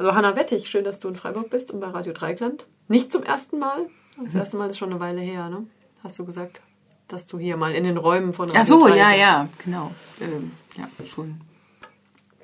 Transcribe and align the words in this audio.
Also 0.00 0.14
Hanna 0.14 0.34
Wettig, 0.34 0.70
schön, 0.70 0.82
dass 0.82 0.98
du 0.98 1.08
in 1.08 1.14
Freiburg 1.14 1.50
bist 1.50 1.70
und 1.70 1.80
bei 1.80 1.88
Radio 1.88 2.14
Dreikland. 2.14 2.64
Nicht 2.88 3.12
zum 3.12 3.22
ersten 3.22 3.58
Mal. 3.58 3.86
Das 4.18 4.32
erste 4.32 4.56
Mal 4.56 4.70
ist 4.70 4.78
schon 4.78 4.88
eine 4.88 4.98
Weile 4.98 5.20
her, 5.20 5.50
ne? 5.50 5.66
Hast 6.02 6.18
du 6.18 6.24
gesagt, 6.24 6.62
dass 7.06 7.26
du 7.26 7.38
hier 7.38 7.58
mal 7.58 7.74
in 7.74 7.84
den 7.84 7.98
Räumen 7.98 8.32
von 8.32 8.48
Radio 8.48 8.62
Ach 8.62 8.66
so, 8.66 8.88
ja, 8.88 9.12
ja, 9.12 9.46
genau. 9.62 9.90
Ähm, 10.18 10.52
ja, 10.78 10.88
schon. 11.04 11.42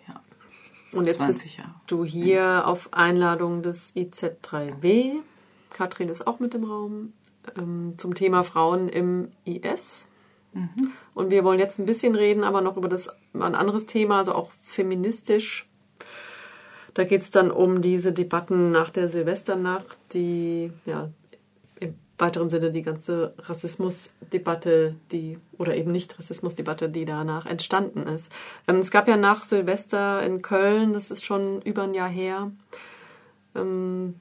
Ja. 0.06 0.20
Und 0.92 1.06
jetzt 1.06 1.26
bist 1.26 1.46
Jahre. 1.56 1.70
du 1.86 2.04
hier 2.04 2.66
auf 2.66 2.92
Einladung 2.92 3.62
des 3.62 3.90
IZ3W. 3.96 5.12
Katrin 5.70 6.10
ist 6.10 6.26
auch 6.26 6.40
mit 6.40 6.54
im 6.54 6.64
Raum 6.64 7.14
ähm, 7.56 7.94
zum 7.96 8.14
Thema 8.14 8.42
Frauen 8.42 8.90
im 8.90 9.30
IS. 9.46 10.06
Mhm. 10.52 10.92
Und 11.14 11.30
wir 11.30 11.42
wollen 11.42 11.58
jetzt 11.58 11.78
ein 11.78 11.86
bisschen 11.86 12.16
reden, 12.16 12.44
aber 12.44 12.60
noch 12.60 12.76
über 12.76 12.90
das 12.90 13.08
ein 13.32 13.54
anderes 13.54 13.86
Thema, 13.86 14.18
also 14.18 14.34
auch 14.34 14.50
feministisch. 14.62 15.66
Da 16.96 17.04
geht 17.04 17.20
es 17.20 17.30
dann 17.30 17.50
um 17.50 17.82
diese 17.82 18.14
Debatten 18.14 18.70
nach 18.70 18.88
der 18.88 19.10
Silvesternacht, 19.10 19.98
die 20.14 20.72
ja 20.86 21.10
im 21.78 21.94
weiteren 22.16 22.48
Sinne 22.48 22.70
die 22.70 22.80
ganze 22.80 23.34
Rassismusdebatte, 23.36 24.96
die 25.12 25.36
oder 25.58 25.76
eben 25.76 25.92
nicht 25.92 26.18
Rassismusdebatte, 26.18 26.88
die 26.88 27.04
danach 27.04 27.44
entstanden 27.44 28.04
ist. 28.04 28.32
Ähm, 28.66 28.76
es 28.76 28.90
gab 28.90 29.08
ja 29.08 29.18
nach 29.18 29.44
Silvester 29.44 30.22
in 30.22 30.40
Köln, 30.40 30.94
das 30.94 31.10
ist 31.10 31.22
schon 31.22 31.60
über 31.60 31.82
ein 31.82 31.92
Jahr 31.92 32.08
her, 32.08 32.50
ähm, 33.54 34.14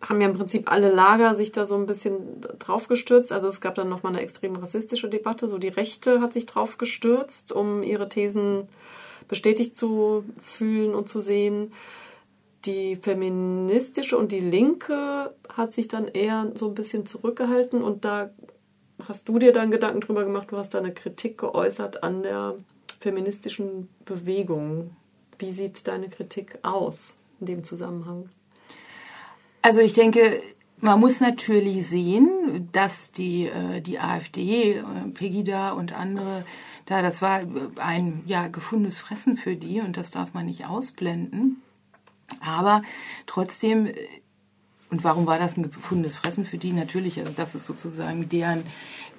haben 0.00 0.20
ja 0.20 0.26
im 0.26 0.36
Prinzip 0.36 0.68
alle 0.68 0.90
Lager 0.90 1.36
sich 1.36 1.52
da 1.52 1.66
so 1.66 1.76
ein 1.76 1.86
bisschen 1.86 2.40
draufgestürzt. 2.58 3.30
Also 3.30 3.46
es 3.46 3.60
gab 3.60 3.76
dann 3.76 3.88
nochmal 3.88 4.12
eine 4.12 4.22
extrem 4.22 4.56
rassistische 4.56 5.08
Debatte. 5.08 5.46
So 5.46 5.58
die 5.58 5.68
Rechte 5.68 6.20
hat 6.20 6.32
sich 6.32 6.46
draufgestürzt, 6.46 7.52
um 7.52 7.84
ihre 7.84 8.08
Thesen 8.08 8.66
bestätigt 9.28 9.76
zu 9.76 10.24
fühlen 10.40 10.94
und 10.94 11.08
zu 11.08 11.20
sehen. 11.20 11.72
Die 12.64 12.96
feministische 12.96 14.18
und 14.18 14.32
die 14.32 14.40
Linke 14.40 15.34
hat 15.48 15.72
sich 15.72 15.86
dann 15.86 16.08
eher 16.08 16.50
so 16.54 16.66
ein 16.66 16.74
bisschen 16.74 17.06
zurückgehalten 17.06 17.82
und 17.82 18.04
da 18.04 18.30
hast 19.06 19.28
du 19.28 19.38
dir 19.38 19.52
dann 19.52 19.70
Gedanken 19.70 20.00
drüber 20.00 20.24
gemacht, 20.24 20.50
du 20.50 20.56
hast 20.56 20.74
da 20.74 20.78
eine 20.78 20.92
Kritik 20.92 21.38
geäußert 21.38 22.02
an 22.02 22.22
der 22.24 22.56
feministischen 22.98 23.88
Bewegung. 24.04 24.96
Wie 25.38 25.52
sieht 25.52 25.86
deine 25.86 26.08
Kritik 26.08 26.58
aus 26.62 27.14
in 27.38 27.46
dem 27.46 27.64
Zusammenhang? 27.64 28.28
Also 29.62 29.80
ich 29.80 29.92
denke, 29.92 30.42
man 30.80 31.00
muss 31.00 31.20
natürlich 31.20 31.86
sehen, 31.86 32.68
dass 32.72 33.12
die, 33.12 33.46
äh, 33.46 33.80
die 33.80 33.98
AfD, 33.98 34.74
äh, 34.74 34.82
Pegida 35.12 35.72
und 35.72 35.92
andere, 35.92 36.44
da 36.88 37.02
das 37.02 37.20
war 37.20 37.42
ein 37.76 38.22
ja, 38.24 38.48
gefundenes 38.48 38.98
Fressen 38.98 39.36
für 39.36 39.56
die 39.56 39.80
und 39.80 39.98
das 39.98 40.10
darf 40.10 40.32
man 40.32 40.46
nicht 40.46 40.64
ausblenden. 40.64 41.60
Aber 42.40 42.80
trotzdem, 43.26 43.86
äh, 43.86 43.94
und 44.90 45.04
warum 45.04 45.26
war 45.26 45.38
das 45.38 45.58
ein 45.58 45.70
gefundenes 45.70 46.16
Fressen 46.16 46.46
für 46.46 46.56
die? 46.56 46.72
Natürlich, 46.72 47.20
also 47.20 47.34
das 47.34 47.54
ist 47.54 47.66
sozusagen 47.66 48.30
deren, 48.30 48.64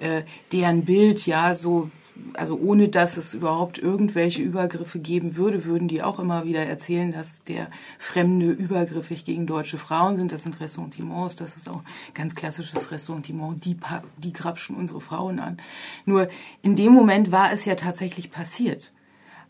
äh, 0.00 0.22
deren 0.50 0.84
Bild, 0.84 1.26
ja, 1.26 1.54
so 1.54 1.92
also 2.40 2.58
ohne 2.58 2.88
dass 2.88 3.18
es 3.18 3.34
überhaupt 3.34 3.78
irgendwelche 3.78 4.42
Übergriffe 4.42 4.98
geben 4.98 5.36
würde, 5.36 5.66
würden 5.66 5.88
die 5.88 6.02
auch 6.02 6.18
immer 6.18 6.44
wieder 6.46 6.64
erzählen, 6.64 7.12
dass 7.12 7.42
der 7.42 7.70
Fremde 7.98 8.50
übergriffig 8.50 9.26
gegen 9.26 9.46
deutsche 9.46 9.76
Frauen 9.76 10.16
sind. 10.16 10.32
Das 10.32 10.44
sind 10.44 10.58
Ressentiments, 10.58 11.36
das 11.36 11.58
ist 11.58 11.68
auch 11.68 11.82
ganz 12.14 12.34
klassisches 12.34 12.90
Ressentiment. 12.90 13.62
Die, 13.66 13.76
die 14.16 14.32
grapschen 14.32 14.74
unsere 14.74 15.02
Frauen 15.02 15.38
an. 15.38 15.58
Nur 16.06 16.28
in 16.62 16.76
dem 16.76 16.92
Moment 16.92 17.30
war 17.30 17.52
es 17.52 17.66
ja 17.66 17.74
tatsächlich 17.74 18.30
passiert. 18.30 18.90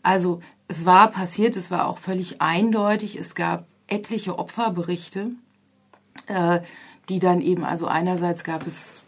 Also 0.03 0.41
es 0.67 0.85
war 0.85 1.09
passiert, 1.09 1.55
es 1.55 1.71
war 1.71 1.87
auch 1.87 1.97
völlig 1.97 2.41
eindeutig. 2.41 3.17
Es 3.17 3.35
gab 3.35 3.67
etliche 3.87 4.37
Opferberichte, 4.37 5.31
äh, 6.27 6.59
die 7.07 7.19
dann 7.19 7.39
eben, 7.39 7.63
also 7.63 7.87
einerseits 7.87 8.43
gab 8.43 8.67
es 8.67 9.01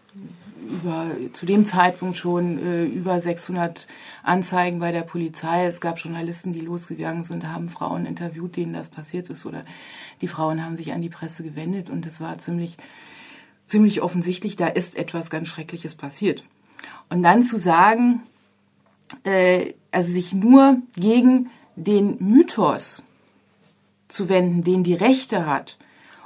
über, 0.69 1.11
zu 1.31 1.45
dem 1.45 1.65
Zeitpunkt 1.65 2.17
schon 2.17 2.57
äh, 2.57 2.85
über 2.85 3.19
600 3.19 3.87
Anzeigen 4.23 4.79
bei 4.79 4.91
der 4.91 5.01
Polizei. 5.01 5.65
Es 5.65 5.81
gab 5.81 5.99
Journalisten, 5.99 6.53
die 6.53 6.61
losgegangen 6.61 7.23
sind, 7.23 7.47
haben 7.47 7.69
Frauen 7.69 8.05
interviewt, 8.05 8.55
denen 8.55 8.73
das 8.73 8.89
passiert 8.89 9.29
ist, 9.29 9.45
oder 9.45 9.65
die 10.21 10.27
Frauen 10.27 10.63
haben 10.63 10.77
sich 10.77 10.93
an 10.93 11.01
die 11.01 11.09
Presse 11.09 11.43
gewendet 11.43 11.89
und 11.89 12.05
es 12.05 12.21
war 12.21 12.37
ziemlich, 12.37 12.77
ziemlich 13.65 14.01
offensichtlich, 14.01 14.55
da 14.55 14.67
ist 14.67 14.95
etwas 14.95 15.29
ganz 15.29 15.47
Schreckliches 15.47 15.95
passiert. 15.95 16.43
Und 17.09 17.23
dann 17.23 17.43
zu 17.43 17.57
sagen, 17.57 18.23
äh, 19.23 19.73
also 19.91 20.11
sich 20.11 20.33
nur 20.33 20.77
gegen 20.95 21.49
den 21.75 22.17
Mythos 22.19 23.03
zu 24.07 24.29
wenden, 24.29 24.63
den 24.63 24.83
die 24.83 24.93
Rechte 24.93 25.45
hat, 25.45 25.77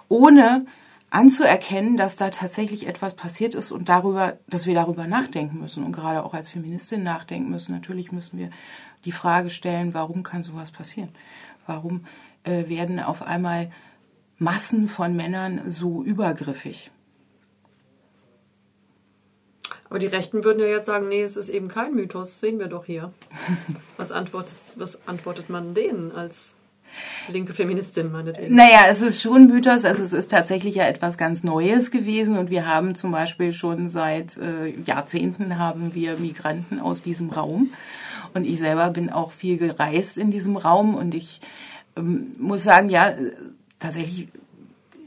ohne 0.10 0.66
anzuerkennen, 1.10 1.98
dass 1.98 2.16
da 2.16 2.30
tatsächlich 2.30 2.88
etwas 2.88 3.16
passiert 3.16 3.56
ist 3.56 3.72
und 3.72 3.90
darüber, 3.90 4.38
dass 4.48 4.66
wir 4.66 4.74
darüber 4.74 5.08
nachdenken 5.08 5.60
müssen 5.60 5.84
und 5.84 5.94
gerade 5.94 6.24
auch 6.24 6.34
als 6.34 6.50
Feministin 6.50 7.04
nachdenken 7.04 7.50
müssen. 7.50 7.74
Natürlich 7.74 8.12
müssen 8.12 8.38
wir 8.38 8.50
die 9.06 9.12
Frage 9.12 9.50
stellen, 9.50 9.94
warum 9.94 10.24
kann 10.24 10.44
sowas 10.44 10.72
passieren? 10.72 11.10
Warum 11.66 12.06
äh, 12.44 12.68
werden 12.68 13.00
auf 13.00 13.22
einmal 13.22 13.72
Massen 14.38 14.88
von 14.88 15.16
Männern 15.16 15.62
so 15.66 16.04
übergriffig? 16.04 16.92
Aber 19.90 20.00
die 20.00 20.08
Rechten 20.08 20.44
würden 20.44 20.60
ja 20.60 20.68
jetzt 20.68 20.86
sagen, 20.86 21.08
nee, 21.08 21.22
es 21.22 21.38
ist 21.38 21.48
eben 21.48 21.70
kein 21.70 21.96
Mythos, 21.96 22.42
sehen 22.42 22.60
wir 22.60 22.68
doch 22.68 22.86
hier. 22.86 23.14
Was 23.98 24.12
antwortet, 24.12 24.58
was 24.76 25.08
antwortet 25.08 25.50
man 25.50 25.74
denen 25.74 26.12
als 26.12 26.54
linke 27.30 27.54
Feministin 27.54 28.12
meinetwegen. 28.12 28.56
Naja, 28.56 28.86
es 28.90 29.02
ist 29.02 29.22
schon 29.22 29.48
Mythos, 29.48 29.86
also 29.86 30.04
es 30.04 30.14
ist 30.14 30.32
tatsächlich 30.32 30.76
ja 30.76 30.86
etwas 30.86 31.18
ganz 31.18 31.44
Neues 31.44 31.92
gewesen 31.92 32.38
und 32.38 32.50
wir 32.50 32.68
haben 32.68 32.96
zum 32.96 33.12
Beispiel 33.12 33.54
schon 33.54 33.90
seit 33.90 34.38
äh, 34.38 34.70
Jahrzehnten 34.86 35.58
haben 35.58 35.94
wir 35.94 36.18
Migranten 36.18 36.80
aus 36.80 37.02
diesem 37.02 37.30
Raum 37.30 37.74
und 38.34 38.46
ich 38.46 38.60
selber 38.60 38.90
bin 38.90 39.10
auch 39.10 39.32
viel 39.32 39.58
gereist 39.58 40.18
in 40.18 40.32
diesem 40.32 40.58
Raum 40.58 40.96
und 40.96 41.16
ich 41.16 41.42
ähm, 41.96 42.36
muss 42.38 42.64
sagen, 42.64 42.90
ja, 42.90 43.14
tatsächlich 43.80 44.28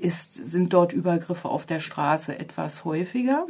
ist, 0.01 0.47
sind 0.47 0.72
dort 0.72 0.93
Übergriffe 0.93 1.49
auf 1.49 1.67
der 1.67 1.81
Straße 1.81 2.39
etwas 2.39 2.84
häufiger. 2.84 3.47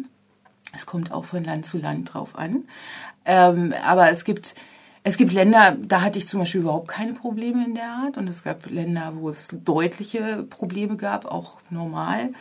Es 0.74 0.86
kommt 0.86 1.12
auch 1.12 1.24
von 1.24 1.44
Land 1.44 1.66
zu 1.66 1.78
Land 1.78 2.12
drauf 2.12 2.36
an. 2.36 2.64
Ähm, 3.24 3.74
aber 3.84 4.10
es 4.10 4.24
gibt 4.24 4.54
es 5.02 5.16
gibt 5.16 5.32
Länder, 5.32 5.76
da 5.80 6.02
hatte 6.02 6.18
ich 6.18 6.26
zum 6.26 6.40
Beispiel 6.40 6.60
überhaupt 6.60 6.88
keine 6.88 7.14
Probleme 7.14 7.64
in 7.64 7.74
der 7.74 7.90
Art. 7.90 8.18
Und 8.18 8.28
es 8.28 8.44
gab 8.44 8.66
Länder, 8.66 9.12
wo 9.16 9.28
es 9.30 9.48
deutliche 9.52 10.44
Probleme 10.48 10.96
gab, 10.96 11.24
auch 11.24 11.60
normal 11.70 12.32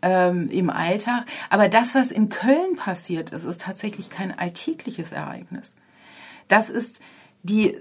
ähm, 0.00 0.48
im 0.48 0.70
Alltag. 0.70 1.26
Aber 1.50 1.68
das, 1.68 1.94
was 1.94 2.10
in 2.10 2.28
Köln 2.28 2.76
passiert 2.76 3.30
ist, 3.30 3.44
ist 3.44 3.60
tatsächlich 3.60 4.08
kein 4.08 4.36
alltägliches 4.36 5.12
Ereignis. 5.12 5.74
Das 6.48 6.70
ist 6.70 7.00
die, 7.42 7.76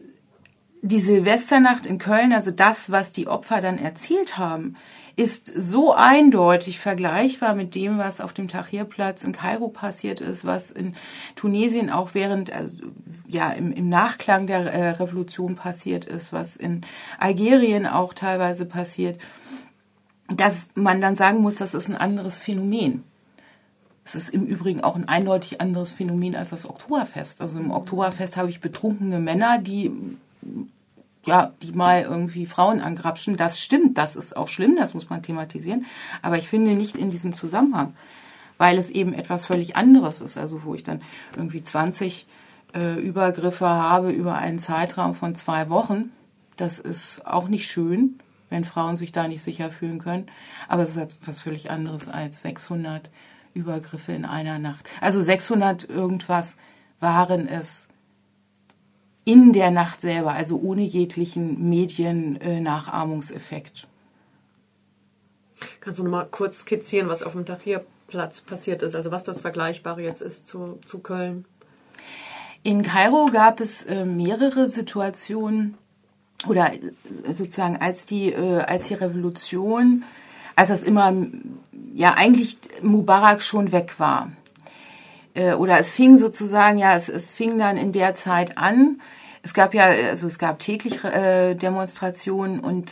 die 0.81 0.99
Silvesternacht 0.99 1.85
in 1.85 1.97
Köln, 1.97 2.33
also 2.33 2.51
das, 2.51 2.91
was 2.91 3.13
die 3.13 3.27
Opfer 3.27 3.61
dann 3.61 3.77
erzählt 3.77 4.37
haben, 4.37 4.75
ist 5.17 5.51
so 5.57 5.93
eindeutig 5.93 6.79
vergleichbar 6.79 7.55
mit 7.55 7.73
dem, 7.73 7.97
was 7.97 8.21
auf 8.21 8.33
dem 8.33 8.47
Tahrirplatz 8.47 9.23
in 9.23 9.31
Kairo 9.31 9.67
passiert 9.67 10.21
ist, 10.21 10.45
was 10.45 10.69
in 10.69 10.93
Tunesien 11.35 11.89
auch 11.89 12.13
während, 12.13 12.53
also, 12.53 12.77
ja, 13.27 13.49
im, 13.49 13.71
im 13.71 13.89
Nachklang 13.89 14.45
der 14.45 14.71
äh, 14.71 14.89
Revolution 14.91 15.55
passiert 15.55 16.05
ist, 16.05 16.33
was 16.33 16.55
in 16.55 16.85
Algerien 17.17 17.87
auch 17.87 18.13
teilweise 18.13 18.65
passiert, 18.65 19.19
dass 20.29 20.67
man 20.75 21.01
dann 21.01 21.15
sagen 21.15 21.41
muss, 21.41 21.55
das 21.55 21.73
ist 21.73 21.89
ein 21.89 21.97
anderes 21.97 22.39
Phänomen. 22.39 23.03
Es 24.05 24.13
ist 24.13 24.29
im 24.29 24.45
Übrigen 24.45 24.81
auch 24.81 24.95
ein 24.95 25.07
eindeutig 25.07 25.61
anderes 25.61 25.93
Phänomen 25.93 26.35
als 26.35 26.51
das 26.51 26.69
Oktoberfest. 26.69 27.41
Also 27.41 27.57
im 27.57 27.71
Oktoberfest 27.71 28.37
habe 28.37 28.51
ich 28.51 28.61
betrunkene 28.61 29.19
Männer, 29.19 29.57
die 29.57 29.91
ja, 31.27 31.53
die 31.61 31.73
mal 31.73 32.03
irgendwie 32.03 32.45
Frauen 32.45 32.81
angrapschen. 32.81 33.37
Das 33.37 33.61
stimmt, 33.61 33.97
das 33.97 34.15
ist 34.15 34.35
auch 34.35 34.47
schlimm, 34.47 34.77
das 34.77 34.93
muss 34.93 35.09
man 35.09 35.21
thematisieren. 35.21 35.85
Aber 36.21 36.37
ich 36.37 36.47
finde 36.47 36.71
nicht 36.71 36.95
in 36.95 37.11
diesem 37.11 37.35
Zusammenhang, 37.35 37.93
weil 38.57 38.77
es 38.77 38.89
eben 38.89 39.13
etwas 39.13 39.45
völlig 39.45 39.75
anderes 39.75 40.21
ist. 40.21 40.37
Also 40.37 40.63
wo 40.63 40.73
ich 40.73 40.83
dann 40.83 41.01
irgendwie 41.35 41.61
20 41.61 42.25
äh, 42.73 42.95
Übergriffe 42.95 43.67
habe 43.67 44.11
über 44.11 44.35
einen 44.35 44.57
Zeitraum 44.57 45.13
von 45.13 45.35
zwei 45.35 45.69
Wochen. 45.69 46.11
Das 46.55 46.79
ist 46.79 47.27
auch 47.27 47.49
nicht 47.49 47.67
schön, 47.69 48.19
wenn 48.49 48.63
Frauen 48.63 48.95
sich 48.95 49.11
da 49.11 49.27
nicht 49.27 49.43
sicher 49.43 49.69
fühlen 49.69 49.99
können. 49.99 50.27
Aber 50.69 50.83
es 50.83 50.91
ist 50.91 50.97
etwas 50.97 51.41
völlig 51.41 51.69
anderes 51.69 52.07
als 52.07 52.41
600 52.41 53.09
Übergriffe 53.53 54.13
in 54.13 54.23
einer 54.23 54.59
Nacht. 54.59 54.87
Also 55.01 55.21
600 55.21 55.89
irgendwas 55.89 56.57
waren 57.01 57.47
es 57.47 57.89
in 59.27 59.51
der 59.51 59.71
Nacht 59.71 59.99
selber, 59.99 60.31
also 60.31 60.57
ohne 60.57 60.83
jeglichen 60.83 61.67
Mediennachahmungseffekt. 61.67 63.89
Kannst 65.81 65.99
du 65.99 66.03
noch 66.03 66.11
mal 66.11 66.27
kurz 66.31 66.61
skizzieren, 66.61 67.09
was 67.09 67.23
auf 67.23 67.33
dem 67.33 67.45
Tahrirplatz 67.45 68.39
passiert 68.39 68.83
ist, 68.83 68.95
also 68.95 69.11
was 69.11 69.23
das 69.23 69.41
Vergleichbare 69.41 70.01
jetzt 70.01 70.21
ist 70.21 70.47
zu, 70.47 70.79
zu 70.85 70.99
Köln? 70.99 71.43
In 72.63 72.83
Kairo 72.83 73.29
gab 73.31 73.59
es 73.59 73.83
äh, 73.83 74.05
mehrere 74.05 74.67
Situationen, 74.67 75.77
oder 76.47 76.71
sozusagen 77.29 77.75
als 77.75 78.05
die, 78.05 78.31
äh, 78.31 78.61
als 78.61 78.87
die 78.87 78.93
Revolution, 78.93 80.05
als 80.55 80.69
das 80.69 80.83
immer, 80.83 81.13
ja 81.93 82.13
eigentlich 82.13 82.59
Mubarak 82.81 83.43
schon 83.43 83.73
weg 83.73 83.99
war. 83.99 84.31
Äh, 85.37 85.53
oder 85.53 85.79
es 85.79 85.91
fing 85.91 86.17
sozusagen, 86.17 86.77
ja, 86.77 86.95
es, 86.95 87.07
es 87.07 87.31
fing 87.31 87.57
dann 87.59 87.77
in 87.77 87.91
der 87.91 88.15
Zeit 88.15 88.57
an. 88.57 88.99
Es 89.43 89.53
gab 89.53 89.73
ja, 89.73 89.85
also 89.85 90.27
es 90.27 90.39
gab 90.39 90.59
täglich 90.59 91.03
äh, 91.03 91.55
Demonstrationen 91.55 92.59
und 92.59 92.91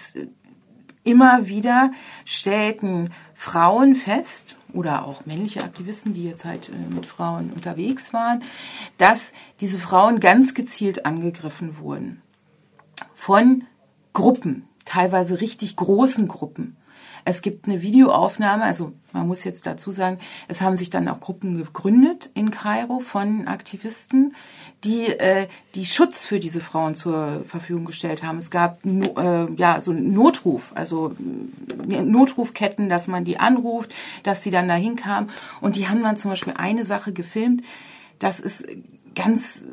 immer 1.03 1.47
wieder 1.47 1.91
stellten 2.23 3.09
Frauen 3.33 3.95
fest, 3.95 4.55
oder 4.75 5.05
auch 5.05 5.25
männliche 5.25 5.63
Aktivisten, 5.63 6.13
die 6.13 6.25
jetzt 6.25 6.45
halt 6.45 6.69
äh, 6.69 6.93
mit 6.93 7.05
Frauen 7.05 7.51
unterwegs 7.53 8.13
waren, 8.13 8.43
dass 8.97 9.31
diese 9.61 9.79
Frauen 9.79 10.19
ganz 10.19 10.53
gezielt 10.53 11.05
angegriffen 11.05 11.77
wurden 11.79 12.21
von 13.13 13.63
Gruppen, 14.13 14.67
teilweise 14.83 15.41
richtig 15.41 15.75
großen 15.75 16.27
Gruppen. 16.27 16.77
Es 17.27 17.41
gibt 17.41 17.67
eine 17.67 17.81
Videoaufnahme, 17.81 18.63
also 18.63 18.93
man 19.11 19.27
muss 19.27 19.43
jetzt 19.43 19.65
dazu 19.65 19.91
sagen, 19.91 20.19
es 20.47 20.61
haben 20.61 20.75
sich 20.75 20.91
dann 20.91 21.07
auch 21.07 21.19
Gruppen 21.19 21.57
gegründet 21.57 22.29
in 22.35 22.51
Kairo 22.51 22.99
von 22.99 23.47
Aktivisten, 23.47 24.35
die 24.83 25.07
äh, 25.07 25.47
die 25.73 25.87
Schutz 25.87 26.25
für 26.25 26.39
diese 26.39 26.59
Frauen 26.61 26.93
zur 26.93 27.43
Verfügung 27.47 27.85
gestellt 27.85 28.23
haben. 28.23 28.37
Es 28.37 28.51
gab 28.51 28.85
äh, 28.85 29.51
ja 29.55 29.81
so 29.81 29.89
einen 29.89 30.13
Notruf, 30.13 30.71
also 30.75 31.15
äh, 31.89 32.01
Notrufketten, 32.01 32.89
dass 32.89 33.07
man 33.07 33.25
die 33.25 33.39
anruft, 33.39 33.91
dass 34.21 34.43
sie 34.43 34.51
dann 34.51 34.67
dahin 34.67 34.95
kamen 34.95 35.31
und 35.61 35.75
die 35.77 35.87
haben 35.89 36.03
dann 36.03 36.17
zum 36.17 36.29
Beispiel 36.29 36.53
eine 36.55 36.85
Sache 36.85 37.11
gefilmt. 37.11 37.63
Das 38.19 38.39
ist 38.39 38.65
ganz 39.15 39.63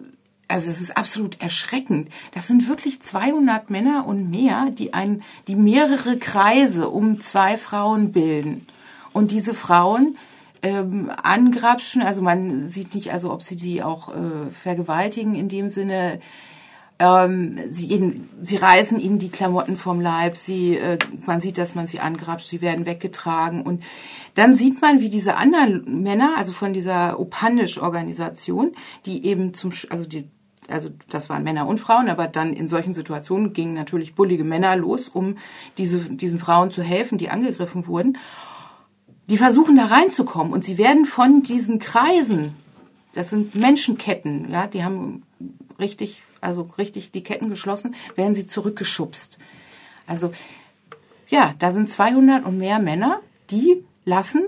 also 0.53 0.71
es 0.71 0.81
ist 0.83 0.97
absolut 0.97 1.41
erschreckend. 1.41 2.09
Das 2.33 2.47
sind 2.47 2.69
wirklich 2.69 3.01
200 3.01 3.71
Männer 3.71 4.07
und 4.07 4.31
mehr, 4.31 4.69
die 4.71 4.93
ein, 4.93 5.23
die 5.49 5.57
mehrere 5.57 6.19
Kreise 6.19 6.91
um 6.91 7.21
zwei 7.21 7.57
Frauen 7.57 8.13
bilden. 8.13 8.67
Und 9.15 9.31
diese 9.31 9.55
Frauen 9.55 10.17
ähm, 10.63 11.11
angrapschen, 11.23 12.03
also 12.03 12.21
man 12.21 12.69
sieht 12.69 12.95
nicht, 12.95 13.13
also 13.13 13.33
ob 13.33 13.43
sie 13.43 13.57
die 13.57 13.83
auch 13.83 14.11
äh, 14.11 14.51
vergewaltigen 14.53 15.35
in 15.35 15.49
dem 15.49 15.71
Sinne. 15.71 16.21
Ähm, 16.99 17.59
sie, 17.71 18.21
sie 18.43 18.57
reißen 18.57 19.01
ihnen 19.01 19.19
die 19.19 19.31
Klamotten 19.31 19.79
vom 19.79 20.01
Leib, 20.03 20.37
sie, 20.37 20.77
äh, 20.77 20.99
man 21.27 21.41
sieht, 21.41 21.57
dass 21.57 21.75
man 21.75 21.87
sie 21.87 22.01
angrapscht, 22.01 22.49
sie 22.49 22.61
werden 22.61 22.85
weggetragen 22.85 23.63
und 23.63 23.83
dann 24.35 24.55
sieht 24.55 24.81
man, 24.83 25.01
wie 25.01 25.09
diese 25.09 25.37
anderen 25.37 26.03
Männer, 26.03 26.35
also 26.37 26.53
von 26.53 26.75
dieser 26.75 27.19
Opanisch-Organisation, 27.19 28.77
die 29.07 29.27
eben 29.27 29.53
zum, 29.55 29.73
also 29.91 30.05
die 30.05 30.29
also 30.73 30.91
das 31.09 31.29
waren 31.29 31.43
Männer 31.43 31.67
und 31.67 31.79
Frauen, 31.79 32.09
aber 32.09 32.27
dann 32.27 32.53
in 32.53 32.67
solchen 32.67 32.95
Situationen 32.95 33.53
gingen 33.53 33.75
natürlich 33.75 34.15
bullige 34.15 34.45
Männer 34.45 34.75
los, 34.77 35.09
um 35.09 35.37
diese, 35.79 35.99
diesen 35.99 36.39
Frauen 36.39 36.71
zu 36.71 36.83
helfen, 36.83 37.19
die 37.19 37.29
angegriffen 37.29 37.87
wurden. 37.87 38.19
Die 39.29 39.37
versuchen 39.37 39.77
da 39.77 39.87
reinzukommen 39.87 40.53
und 40.53 40.65
sie 40.65 40.79
werden 40.79 41.05
von 41.05 41.43
diesen 41.43 41.79
Kreisen, 41.79 42.57
das 43.13 43.31
sind 43.31 43.55
Menschenketten, 43.55 44.51
ja, 44.51 44.67
die 44.67 44.85
haben 44.85 45.23
richtig, 45.79 46.23
also 46.41 46.63
richtig 46.79 47.13
die 47.13 47.23
Ketten 47.23 47.49
geschlossen, 47.49 47.95
werden 48.17 48.35
sie 48.35 48.47
zurückgeschubst. 48.47 49.39
Also 50.07 50.33
ja, 51.29 51.55
da 51.59 51.73
sind 51.73 51.89
200 51.89 52.45
und 52.45 52.59
mehr 52.59 52.79
Männer, 52.79 53.21
die 53.51 53.85
lassen 54.05 54.45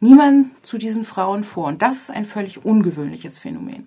niemanden 0.00 0.50
zu 0.62 0.78
diesen 0.78 1.04
Frauen 1.04 1.44
vor. 1.44 1.68
Und 1.68 1.80
das 1.80 1.96
ist 1.96 2.10
ein 2.10 2.26
völlig 2.26 2.64
ungewöhnliches 2.64 3.38
Phänomen 3.38 3.86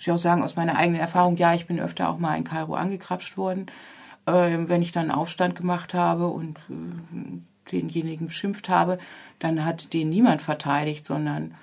muss 0.00 0.06
ich 0.06 0.12
auch 0.12 0.18
sagen, 0.18 0.42
aus 0.42 0.56
meiner 0.56 0.76
eigenen 0.76 0.98
Erfahrung, 0.98 1.36
ja, 1.36 1.52
ich 1.52 1.66
bin 1.66 1.78
öfter 1.78 2.08
auch 2.08 2.18
mal 2.18 2.34
in 2.34 2.44
Kairo 2.44 2.74
angekrapscht 2.74 3.36
worden, 3.36 3.66
äh, 4.24 4.32
wenn 4.32 4.80
ich 4.80 4.92
dann 4.92 5.10
Aufstand 5.10 5.54
gemacht 5.54 5.92
habe 5.92 6.28
und 6.28 6.56
äh, 6.70 7.70
denjenigen 7.70 8.28
beschimpft 8.28 8.70
habe, 8.70 8.96
dann 9.40 9.62
hat 9.62 9.92
den 9.92 10.08
niemand 10.08 10.40
verteidigt, 10.40 11.04
sondern 11.04 11.54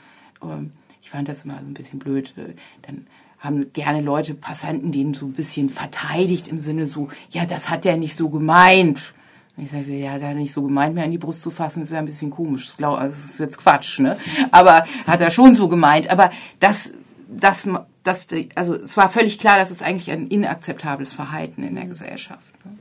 äh, 0.43 0.67
ich 1.01 1.09
fand 1.09 1.27
das 1.27 1.45
immer 1.45 1.55
so 1.55 1.65
ein 1.65 1.73
bisschen 1.73 1.97
blöd. 1.97 2.35
Äh, 2.37 2.53
dann 2.83 3.07
haben 3.39 3.73
gerne 3.73 4.01
Leute, 4.01 4.35
Passanten, 4.35 4.91
den 4.91 5.15
so 5.15 5.25
ein 5.25 5.33
bisschen 5.33 5.69
verteidigt 5.69 6.47
im 6.47 6.59
Sinne 6.59 6.85
so, 6.85 7.07
ja, 7.31 7.47
das 7.47 7.71
hat 7.71 7.85
der 7.85 7.97
nicht 7.97 8.15
so 8.15 8.29
gemeint. 8.29 9.15
Und 9.55 9.63
ich 9.63 9.71
sage, 9.71 9.95
ja, 9.95 10.19
der 10.19 10.29
hat 10.29 10.35
nicht 10.35 10.53
so 10.53 10.61
gemeint, 10.61 10.93
mir 10.93 11.03
an 11.03 11.09
die 11.09 11.17
Brust 11.17 11.41
zu 11.41 11.49
fassen, 11.49 11.81
ist 11.81 11.91
ja 11.91 11.97
ein 11.97 12.05
bisschen 12.05 12.29
komisch. 12.29 12.75
Das, 12.77 12.99
das 12.99 13.25
ist 13.25 13.39
jetzt 13.39 13.57
Quatsch, 13.57 13.99
ne? 13.99 14.15
Aber 14.51 14.85
hat 15.07 15.21
er 15.21 15.31
schon 15.31 15.55
so 15.55 15.67
gemeint. 15.67 16.11
Aber 16.11 16.29
das, 16.59 16.91
das 17.27 17.67
dass 18.07 18.27
die, 18.27 18.50
also 18.56 18.74
es 18.74 18.95
war 18.95 19.09
völlig 19.09 19.38
klar, 19.38 19.57
dass 19.57 19.69
es 19.69 19.81
eigentlich 19.81 20.09
ein 20.12 20.27
inakzeptables 20.27 21.12
Verhalten 21.12 21.62
in 21.62 21.75
der 21.75 21.86
Gesellschaft. 21.86 22.65
Ne? 22.65 22.77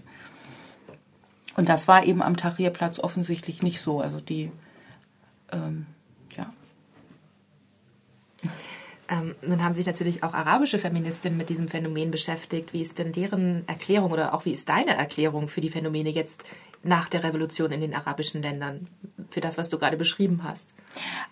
Und 1.56 1.68
das 1.68 1.88
war 1.88 2.04
eben 2.04 2.22
am 2.22 2.36
Tahrirplatz 2.36 3.00
offensichtlich 3.00 3.60
nicht 3.62 3.80
so. 3.80 4.00
Also 4.00 4.20
die, 4.20 4.52
ähm, 5.50 5.86
ja. 6.36 6.52
Ähm, 9.08 9.34
nun 9.42 9.62
haben 9.62 9.72
sich 9.72 9.86
natürlich 9.86 10.22
auch 10.22 10.34
arabische 10.34 10.78
Feministinnen 10.78 11.38
mit 11.38 11.48
diesem 11.48 11.68
Phänomen 11.68 12.10
beschäftigt. 12.10 12.72
Wie 12.72 12.82
ist 12.82 12.98
denn 12.98 13.12
deren 13.12 13.66
Erklärung 13.68 14.10
oder 14.10 14.34
auch 14.34 14.44
wie 14.44 14.52
ist 14.52 14.68
deine 14.68 14.96
Erklärung 14.96 15.48
für 15.48 15.60
die 15.60 15.70
Phänomene 15.70 16.10
jetzt 16.10 16.42
nach 16.82 17.08
der 17.08 17.22
Revolution 17.22 17.70
in 17.70 17.80
den 17.80 17.94
arabischen 17.94 18.42
Ländern? 18.42 18.88
Für 19.30 19.40
das, 19.40 19.58
was 19.58 19.68
du 19.68 19.78
gerade 19.78 19.96
beschrieben 19.96 20.42
hast. 20.44 20.72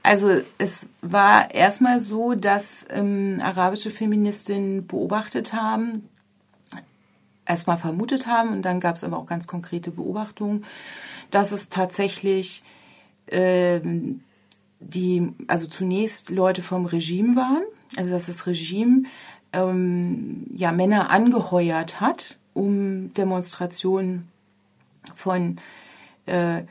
Also 0.02 0.40
es 0.58 0.88
war 1.00 1.52
erstmal 1.54 2.00
so, 2.00 2.34
dass 2.34 2.84
ähm, 2.90 3.40
arabische 3.42 3.90
Feministinnen 3.90 4.86
beobachtet 4.86 5.52
haben, 5.52 6.08
erstmal 7.46 7.76
vermutet 7.76 8.26
haben 8.26 8.50
und 8.50 8.62
dann 8.62 8.80
gab 8.80 8.96
es 8.96 9.04
aber 9.04 9.18
auch 9.18 9.26
ganz 9.26 9.46
konkrete 9.46 9.90
Beobachtungen, 9.90 10.64
dass 11.30 11.52
es 11.52 11.68
tatsächlich 11.68 12.62
ähm, 13.28 14.22
die, 14.88 15.32
also 15.46 15.66
zunächst 15.66 16.31
Leute 16.31 16.62
vom 16.62 16.86
Regime 16.86 17.36
waren, 17.36 17.64
also 17.96 18.10
dass 18.10 18.26
das 18.26 18.46
Regime 18.46 19.04
ähm, 19.52 20.46
ja 20.54 20.72
Männer 20.72 21.10
angeheuert 21.10 22.00
hat, 22.00 22.36
um 22.52 23.12
Demonstrationen 23.12 24.28
von 25.14 25.56
äh, 26.26 26.62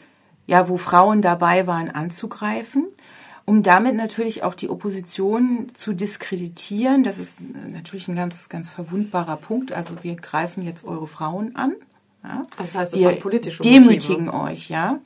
ja, 0.46 0.68
wo 0.68 0.78
Frauen 0.78 1.22
dabei 1.22 1.68
waren, 1.68 1.90
anzugreifen, 1.90 2.88
um 3.46 3.64
damit 3.64 3.96
natürlich 3.96 4.44
auch 4.44 4.54
die 4.54 4.70
Opposition 4.70 5.72
zu 5.74 5.94
diskreditieren. 5.94 7.04
Das 7.04 7.18
ist 7.18 7.42
natürlich 7.72 8.08
ein 8.08 8.16
ganz, 8.16 8.50
ganz 8.50 8.70
verwundbarer 8.70 9.38
Punkt. 9.38 9.72
Also 9.72 9.96
wir 10.02 10.16
greifen 10.16 10.64
jetzt 10.64 10.86
eure 10.86 11.08
Frauen 11.08 11.56
an. 11.56 11.76
Ja. 12.24 12.46
Das 12.58 12.76
heißt, 12.76 12.94
das 12.94 13.00
wir 13.00 13.12
politische 13.12 13.62
demütigen 13.62 14.26
Motive. 14.26 14.44
euch, 14.44 14.70
ja. 14.70 15.00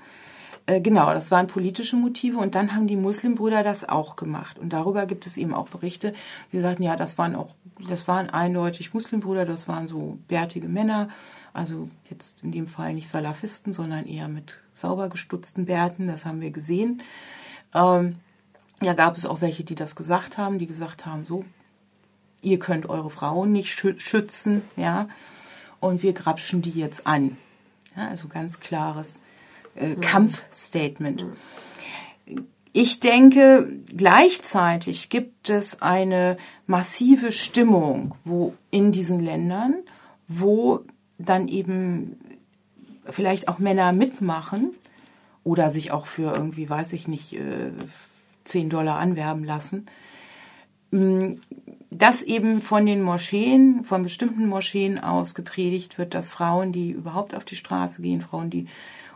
Äh, 0.67 0.81
genau, 0.81 1.13
das 1.13 1.31
waren 1.31 1.47
politische 1.47 1.95
Motive 1.95 2.37
und 2.37 2.53
dann 2.53 2.75
haben 2.75 2.87
die 2.87 2.97
Muslimbrüder 2.97 3.63
das 3.63 3.87
auch 3.87 4.17
gemacht 4.17 4.59
und 4.59 4.73
darüber 4.73 5.05
gibt 5.05 5.25
es 5.25 5.37
eben 5.37 5.53
auch 5.53 5.69
Berichte, 5.69 6.13
die 6.51 6.59
sagten, 6.59 6.83
ja, 6.83 6.97
das 6.97 7.17
waren 7.17 7.35
auch, 7.35 7.55
das 7.87 8.07
waren 8.07 8.29
eindeutig 8.29 8.93
Muslimbrüder, 8.93 9.45
das 9.45 9.69
waren 9.69 9.87
so 9.87 10.19
bärtige 10.27 10.67
Männer, 10.67 11.07
also 11.53 11.87
jetzt 12.09 12.43
in 12.43 12.51
dem 12.51 12.67
Fall 12.67 12.93
nicht 12.93 13.07
Salafisten, 13.07 13.71
sondern 13.71 14.05
eher 14.05 14.27
mit 14.27 14.55
sauber 14.73 15.07
gestutzten 15.07 15.65
Bärten, 15.65 16.07
das 16.07 16.25
haben 16.25 16.41
wir 16.41 16.51
gesehen. 16.51 17.01
Ähm, 17.73 18.17
ja, 18.83 18.93
gab 18.93 19.15
es 19.15 19.25
auch 19.25 19.39
welche, 19.39 19.63
die 19.63 19.75
das 19.75 19.95
gesagt 19.95 20.37
haben, 20.37 20.59
die 20.59 20.67
gesagt 20.67 21.05
haben, 21.05 21.23
so, 21.23 21.45
ihr 22.41 22.59
könnt 22.59 22.89
eure 22.89 23.09
Frauen 23.09 23.53
nicht 23.53 23.71
schützen, 23.71 24.63
ja, 24.75 25.07
und 25.79 26.03
wir 26.03 26.11
grapschen 26.11 26.61
die 26.61 26.71
jetzt 26.71 27.07
an. 27.07 27.37
Ja, 27.95 28.09
also 28.09 28.27
ganz 28.27 28.59
klares 28.59 29.21
äh, 29.77 29.95
mhm. 29.95 30.01
Kampfstatement. 30.01 31.25
Ich 32.73 32.99
denke, 32.99 33.71
gleichzeitig 33.95 35.09
gibt 35.09 35.49
es 35.49 35.81
eine 35.81 36.37
massive 36.67 37.31
Stimmung, 37.31 38.13
wo 38.23 38.53
in 38.69 38.91
diesen 38.91 39.19
Ländern, 39.19 39.73
wo 40.27 40.81
dann 41.17 41.47
eben 41.47 42.17
vielleicht 43.09 43.47
auch 43.47 43.57
Männer 43.59 43.93
mitmachen 43.93 44.75
oder 45.43 45.71
sich 45.71 45.91
auch 45.91 46.05
für 46.05 46.33
irgendwie, 46.33 46.69
weiß 46.69 46.93
ich 46.93 47.07
nicht, 47.07 47.35
10 48.43 48.67
äh, 48.67 48.69
Dollar 48.69 48.99
anwerben 48.99 49.43
lassen, 49.43 49.85
mm, 50.91 51.35
dass 51.89 52.21
eben 52.21 52.61
von 52.61 52.85
den 52.85 53.01
Moscheen, 53.01 53.83
von 53.85 54.03
bestimmten 54.03 54.47
Moscheen 54.47 54.99
aus 54.99 55.33
gepredigt 55.33 55.97
wird, 55.97 56.13
dass 56.13 56.29
Frauen, 56.29 56.73
die 56.73 56.91
überhaupt 56.91 57.33
auf 57.33 57.45
die 57.45 57.55
Straße 57.55 58.01
gehen, 58.01 58.21
Frauen, 58.21 58.49
die 58.49 58.67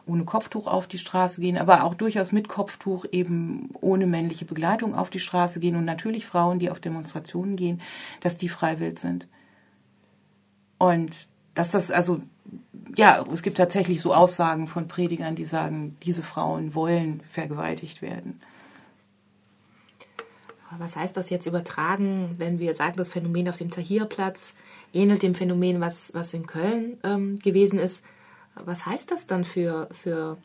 ohne 0.06 0.26
Kopftuch 0.26 0.68
auf 0.68 0.88
die 0.88 0.98
Straße 0.98 1.42
gehen, 1.42 1.58
aber 1.58 1.84
auch 1.84 1.94
durchaus 1.94 2.32
mit 2.32 2.48
Kopftuch 2.48 3.06
eben 3.12 3.70
ohne 3.82 4.08
männliche 4.08 4.46
Begleitung 4.46 4.96
auf 4.96 5.10
die 5.10 5.20
Straße 5.20 5.60
gehen 5.60 5.76
und 5.76 5.86
natürlich 5.86 6.26
Frauen, 6.26 6.60
die 6.60 6.70
auf 6.70 6.80
Demonstrationen 6.80 7.56
gehen, 7.56 7.82
dass 8.22 8.38
die 8.38 8.50
freiwillig 8.50 9.00
sind. 9.00 9.28
Und 10.78 11.28
dass 11.54 11.72
das 11.72 11.92
also, 11.92 12.22
ja, 12.96 13.24
es 13.32 13.44
gibt 13.44 13.58
tatsächlich 13.58 14.02
so 14.02 14.14
Aussagen 14.14 14.68
von 14.68 14.88
Predigern, 14.88 15.36
die 15.36 15.46
sagen, 15.46 15.98
diese 16.04 16.24
Frauen 16.24 16.74
wollen 16.74 17.22
vergewaltigt 17.30 18.02
werden. 18.02 18.42
Was 20.78 20.96
heißt 20.96 21.18
das 21.18 21.30
jetzt 21.30 21.46
übertragen, 21.46 22.36
wenn 22.38 22.60
wir 22.60 22.76
sagen, 22.76 22.96
das 22.96 23.10
Phänomen 23.10 23.50
auf 23.50 23.58
dem 23.58 23.72
Tahrirplatz 23.72 24.54
ähnelt 24.94 25.22
dem 25.22 25.36
Phänomen, 25.36 25.82
was, 25.82 26.14
was 26.14 26.34
in 26.34 26.48
Köln 26.48 26.98
ähm, 27.04 27.38
gewesen 27.40 27.78
ist? 27.78 28.06
Was 28.56 28.86
heißt 28.86 29.12
das 29.12 29.28
dann 29.28 29.46
für, 29.46 29.88
für, 29.92 30.38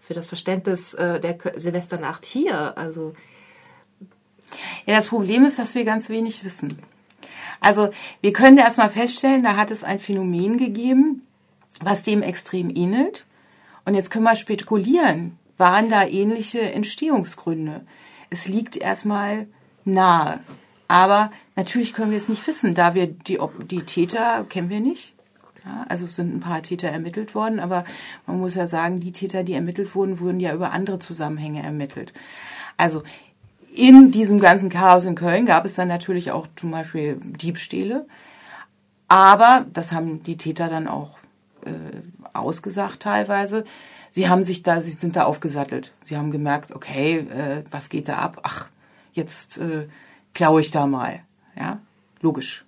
für 0.00 0.14
das 0.14 0.26
Verständnis 0.26 0.94
äh, 0.94 1.20
der 1.20 1.38
Silvesternacht 1.56 2.24
hier? 2.24 2.76
Also 2.76 3.14
ja, 4.86 4.96
das 4.96 5.08
Problem 5.08 5.44
ist, 5.44 5.58
dass 5.58 5.74
wir 5.74 5.84
ganz 5.84 6.08
wenig 6.08 6.44
wissen. 6.44 6.78
Also 7.60 7.90
wir 8.20 8.32
können 8.32 8.58
erstmal 8.58 8.90
feststellen, 8.90 9.44
da 9.44 9.56
hat 9.56 9.70
es 9.70 9.84
ein 9.84 9.98
Phänomen 9.98 10.58
gegeben, 10.58 11.26
was 11.80 12.02
dem 12.02 12.22
extrem 12.22 12.70
ähnelt. 12.74 13.24
Und 13.84 13.94
jetzt 13.94 14.10
können 14.10 14.24
wir 14.24 14.36
spekulieren, 14.36 15.38
waren 15.58 15.88
da 15.88 16.04
ähnliche 16.04 16.60
Entstehungsgründe? 16.60 17.82
Es 18.30 18.48
liegt 18.48 18.76
erstmal 18.76 19.46
nahe. 19.84 20.40
Aber 20.88 21.32
natürlich 21.56 21.94
können 21.94 22.10
wir 22.10 22.18
es 22.18 22.28
nicht 22.28 22.46
wissen, 22.46 22.74
da 22.74 22.94
wir 22.94 23.06
die, 23.06 23.38
die 23.70 23.82
Täter 23.82 24.44
kennen 24.48 24.70
wir 24.70 24.80
nicht. 24.80 25.14
Ja, 25.64 25.84
also 25.88 26.06
es 26.06 26.16
sind 26.16 26.34
ein 26.34 26.40
paar 26.40 26.62
Täter 26.62 26.88
ermittelt 26.88 27.34
worden, 27.34 27.60
aber 27.60 27.84
man 28.26 28.40
muss 28.40 28.54
ja 28.54 28.66
sagen, 28.66 28.98
die 28.98 29.12
Täter, 29.12 29.44
die 29.44 29.54
ermittelt 29.54 29.94
wurden, 29.94 30.18
wurden 30.18 30.40
ja 30.40 30.52
über 30.52 30.72
andere 30.72 30.98
Zusammenhänge 30.98 31.62
ermittelt. 31.62 32.12
Also 32.76 33.02
in 33.72 34.10
diesem 34.10 34.40
ganzen 34.40 34.70
Chaos 34.70 35.04
in 35.04 35.14
Köln 35.14 35.46
gab 35.46 35.64
es 35.64 35.74
dann 35.74 35.88
natürlich 35.88 36.32
auch 36.32 36.46
zum 36.56 36.72
Beispiel 36.72 37.16
Diebstähle. 37.22 38.06
Aber, 39.08 39.66
das 39.72 39.92
haben 39.92 40.22
die 40.22 40.36
Täter 40.36 40.68
dann 40.68 40.88
auch 40.88 41.18
äh, 41.64 41.70
ausgesagt 42.32 43.00
teilweise, 43.00 43.64
sie 44.10 44.28
haben 44.28 44.42
sich 44.42 44.62
da, 44.62 44.80
sie 44.80 44.90
sind 44.90 45.16
da 45.16 45.24
aufgesattelt. 45.24 45.92
Sie 46.04 46.16
haben 46.16 46.30
gemerkt, 46.30 46.72
okay, 46.72 47.18
äh, 47.18 47.64
was 47.70 47.88
geht 47.88 48.08
da 48.08 48.18
ab? 48.18 48.40
Ach, 48.42 48.68
jetzt 49.12 49.58
äh, 49.58 49.86
klaue 50.34 50.60
ich 50.60 50.70
da 50.70 50.86
mal. 50.86 51.20
Ja, 51.56 51.78
logisch. 52.20 52.64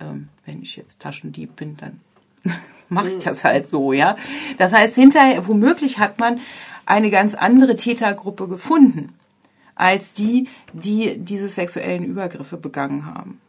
Ähm, 0.00 0.28
wenn 0.44 0.62
ich 0.62 0.76
jetzt 0.76 1.00
Taschendieb 1.00 1.56
bin, 1.56 1.76
dann 1.76 2.00
mache 2.88 3.10
ich 3.10 3.24
das 3.24 3.44
halt 3.44 3.68
so, 3.68 3.92
ja. 3.92 4.16
Das 4.58 4.72
heißt, 4.72 4.94
hinterher, 4.94 5.46
womöglich 5.46 5.98
hat 5.98 6.18
man 6.18 6.40
eine 6.86 7.10
ganz 7.10 7.34
andere 7.34 7.76
Tätergruppe 7.76 8.48
gefunden 8.48 9.14
als 9.74 10.12
die, 10.12 10.48
die 10.72 11.18
diese 11.18 11.48
sexuellen 11.48 12.04
Übergriffe 12.04 12.56
begangen 12.56 13.06
haben. 13.06 13.40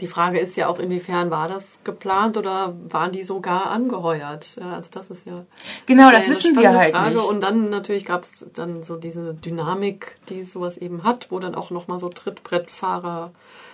Die 0.00 0.06
Frage 0.06 0.40
ist 0.40 0.56
ja 0.56 0.66
auch, 0.66 0.80
inwiefern 0.80 1.30
war 1.30 1.48
das 1.48 1.78
geplant 1.84 2.36
oder 2.36 2.74
waren 2.88 3.12
die 3.12 3.22
sogar 3.22 3.70
angeheuert? 3.70 4.58
Also 4.60 4.88
das 4.90 5.10
ist 5.10 5.26
ja 5.26 5.44
genau, 5.86 6.10
das, 6.10 6.26
das 6.26 6.36
wissen 6.36 6.56
wir 6.56 6.76
halt 6.76 6.94
Frage. 6.94 7.14
nicht. 7.14 7.24
Und 7.24 7.40
dann 7.40 7.70
natürlich 7.70 8.04
gab 8.04 8.22
es 8.22 8.46
dann 8.54 8.82
so 8.82 8.96
diese 8.96 9.34
Dynamik, 9.34 10.16
die 10.28 10.42
sowas 10.42 10.76
eben 10.76 11.04
hat, 11.04 11.30
wo 11.30 11.38
dann 11.38 11.54
auch 11.54 11.70
noch 11.70 11.86
mal 11.86 12.00
so 12.00 12.08
Trittbrettfahrer 12.08 13.30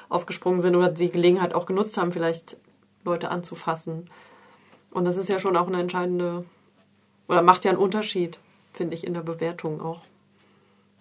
aufgesprungen 0.09 0.61
sind 0.61 0.77
oder 0.77 0.91
die 0.91 1.11
Gelegenheit 1.11 1.55
auch 1.55 1.65
genutzt 1.65 1.97
haben, 1.97 2.13
vielleicht 2.13 2.57
Leute 3.07 3.31
anzufassen. 3.31 4.11
Und 4.91 5.05
das 5.05 5.17
ist 5.17 5.29
ja 5.29 5.39
schon 5.39 5.57
auch 5.57 5.67
eine 5.67 5.81
entscheidende 5.81 6.45
oder 7.29 7.43
macht 7.43 7.65
ja 7.65 7.71
einen 7.71 7.81
Unterschied, 7.81 8.39
finde 8.73 8.95
ich, 8.95 9.07
in 9.07 9.15
der 9.15 9.23
Bewertung 9.23 9.81
auch 9.81 10.03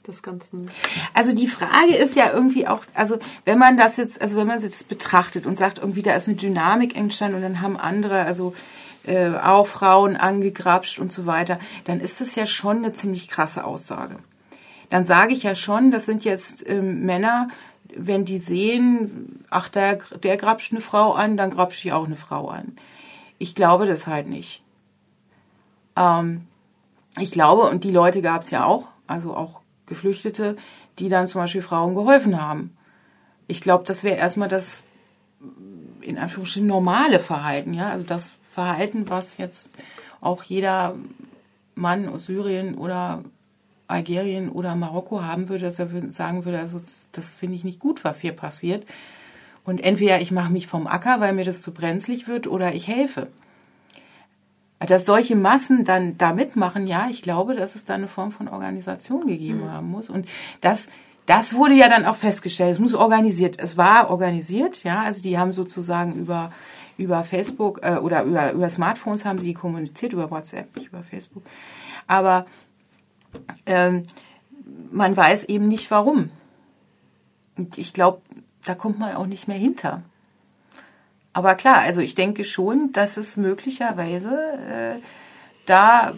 des 0.08 0.22
Ganzen. 0.22 0.70
Also 1.14 1.34
die 1.34 1.48
Frage 1.48 1.96
ist 1.96 2.16
ja 2.16 2.32
irgendwie 2.32 2.68
auch, 2.68 2.84
also 2.94 3.18
wenn 3.44 3.58
man 3.58 3.78
das 3.78 3.98
jetzt, 3.98 4.22
also 4.22 4.38
wenn 4.38 4.48
man 4.48 4.58
es 4.58 4.64
jetzt 4.64 4.88
betrachtet 4.88 5.46
und 5.46 5.56
sagt, 5.56 5.80
irgendwie 5.80 6.04
da 6.04 6.14
ist 6.14 6.28
eine 6.28 6.38
Dynamik 6.38 6.96
entstanden 6.96 7.38
und 7.38 7.42
dann 7.42 7.62
haben 7.62 7.78
andere, 7.78 8.24
also 8.24 8.54
äh, 9.06 9.30
auch 9.32 9.68
Frauen 9.68 10.16
angegrapscht 10.16 11.00
und 11.00 11.12
so 11.12 11.26
weiter, 11.26 11.60
dann 11.86 12.00
ist 12.00 12.22
das 12.22 12.36
ja 12.36 12.46
schon 12.46 12.78
eine 12.78 12.94
ziemlich 12.94 13.28
krasse 13.28 13.64
Aussage. 13.64 14.18
Dann 14.90 15.06
sage 15.06 15.34
ich 15.34 15.44
ja 15.44 15.56
schon, 15.56 15.92
das 15.92 16.06
sind 16.06 16.24
jetzt 16.24 16.68
ähm, 16.70 17.06
Männer, 17.06 17.50
wenn 17.96 18.26
die 18.26 18.38
sehen, 18.38 19.46
ach, 19.50 19.70
der, 19.70 20.00
der 20.22 20.38
grapscht 20.38 20.72
eine 20.72 20.82
Frau 20.82 21.14
an, 21.14 21.38
dann 21.38 21.52
grapsche 21.52 21.88
ich 21.88 21.94
auch 21.94 22.06
eine 22.06 22.16
Frau 22.16 22.50
an. 22.50 22.76
Ich 23.38 23.56
glaube 23.56 23.86
das 23.86 24.08
halt 24.08 24.28
nicht. 24.28 24.62
Ähm, 25.96 26.48
ich 27.20 27.32
glaube, 27.32 27.64
und 27.64 27.84
die 27.84 27.92
Leute 27.92 28.22
gab 28.22 28.42
es 28.42 28.52
ja 28.52 28.66
auch, 28.66 28.90
also 29.08 29.36
auch 29.36 29.62
Geflüchtete, 29.86 30.58
die 31.00 31.10
dann 31.10 31.28
zum 31.28 31.42
Beispiel 31.42 31.62
Frauen 31.62 31.96
geholfen 31.96 32.42
haben. 32.42 32.76
Ich 33.48 33.62
glaube, 33.62 33.84
das 33.86 34.04
wäre 34.04 34.18
erstmal 34.18 34.50
das 34.50 34.84
in 36.02 36.18
Anführungsstrichen 36.18 36.68
normale 36.68 37.20
Verhalten, 37.20 37.74
ja, 37.74 37.90
also 37.90 38.06
das 38.06 38.34
Verhalten, 38.50 39.10
was 39.10 39.38
jetzt 39.38 39.70
auch 40.22 40.44
jeder 40.44 40.96
Mann 41.76 42.08
aus 42.08 42.26
Syrien 42.28 42.76
oder 42.76 43.24
Algerien 43.88 44.50
oder 44.50 44.76
Marokko 44.76 45.22
haben 45.22 45.50
würde, 45.50 45.66
dass 45.66 45.80
er 45.80 45.90
sagen 46.10 46.46
würde, 46.46 46.60
also 46.60 46.80
das, 46.80 47.10
das 47.12 47.36
finde 47.36 47.56
ich 47.56 47.64
nicht 47.64 47.80
gut, 47.80 48.04
was 48.04 48.20
hier 48.20 48.34
passiert. 48.34 48.86
Und 49.64 49.84
entweder 49.84 50.22
ich 50.22 50.32
mache 50.32 50.52
mich 50.52 50.68
vom 50.68 50.88
Acker, 50.88 51.20
weil 51.20 51.34
mir 51.34 51.46
das 51.46 51.62
zu 51.62 51.74
brenzlig 51.74 52.28
wird, 52.28 52.48
oder 52.48 52.74
ich 52.74 52.88
helfe. 52.88 53.30
Dass 54.80 55.06
solche 55.06 55.36
Massen 55.36 55.84
dann 55.84 56.18
da 56.18 56.34
mitmachen, 56.34 56.86
ja, 56.86 57.08
ich 57.10 57.22
glaube, 57.22 57.56
dass 57.56 57.76
es 57.76 57.86
da 57.86 57.96
eine 57.96 58.08
Form 58.08 58.32
von 58.32 58.48
Organisation 58.48 59.26
gegeben 59.26 59.62
mhm. 59.62 59.72
haben 59.72 59.90
muss. 59.90 60.10
Und 60.10 60.28
das, 60.62 60.88
das 61.26 61.54
wurde 61.54 61.74
ja 61.74 61.90
dann 61.90 62.06
auch 62.06 62.16
festgestellt. 62.16 62.74
Es 62.74 62.80
muss 62.80 62.94
organisiert, 62.94 63.58
es 63.58 63.78
war 63.78 64.12
organisiert, 64.12 64.84
ja, 64.84 65.02
also 65.02 65.24
die 65.24 65.40
haben 65.40 65.54
sozusagen 65.54 66.14
über, 66.14 66.52
über 66.98 67.24
Facebook 67.24 67.80
äh, 67.84 67.98
oder 67.98 68.24
über, 68.24 68.52
über 68.52 68.70
Smartphones 68.70 69.26
haben 69.26 69.40
sie 69.40 69.54
kommuniziert, 69.54 70.14
über 70.14 70.30
WhatsApp, 70.30 70.76
nicht 70.76 70.90
über 70.90 71.02
Facebook. 71.02 71.44
Aber 72.08 72.46
ähm, 73.66 74.04
man 74.92 75.16
weiß 75.16 75.46
eben 75.46 75.68
nicht 75.68 75.92
warum. 75.92 76.32
Und 77.58 77.78
ich 77.78 77.94
glaube, 77.94 78.22
da 78.66 78.76
kommt 78.76 79.00
man 79.00 79.16
auch 79.16 79.28
nicht 79.28 79.48
mehr 79.48 79.58
hinter. 79.58 80.04
Aber 81.34 81.56
klar, 81.56 81.80
also 81.80 82.02
ich 82.02 82.16
denke 82.16 82.46
schon, 82.46 82.92
dass 82.94 83.18
es 83.18 83.38
möglicherweise 83.38 84.30
äh, 84.70 85.02
da 85.66 86.14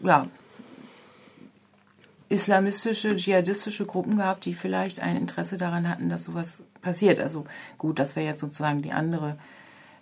ja, 0.00 0.28
islamistische, 2.28 3.16
dschihadistische 3.16 3.86
Gruppen 3.86 4.18
gab, 4.18 4.40
die 4.40 4.54
vielleicht 4.54 5.00
ein 5.00 5.16
Interesse 5.16 5.56
daran 5.56 5.88
hatten, 5.88 6.08
dass 6.08 6.24
sowas 6.24 6.62
passiert. 6.82 7.20
Also 7.20 7.44
gut, 7.78 7.98
das 7.98 8.16
wäre 8.16 8.26
jetzt 8.26 8.40
sozusagen 8.40 8.82
die 8.82 8.92
andere 8.92 9.36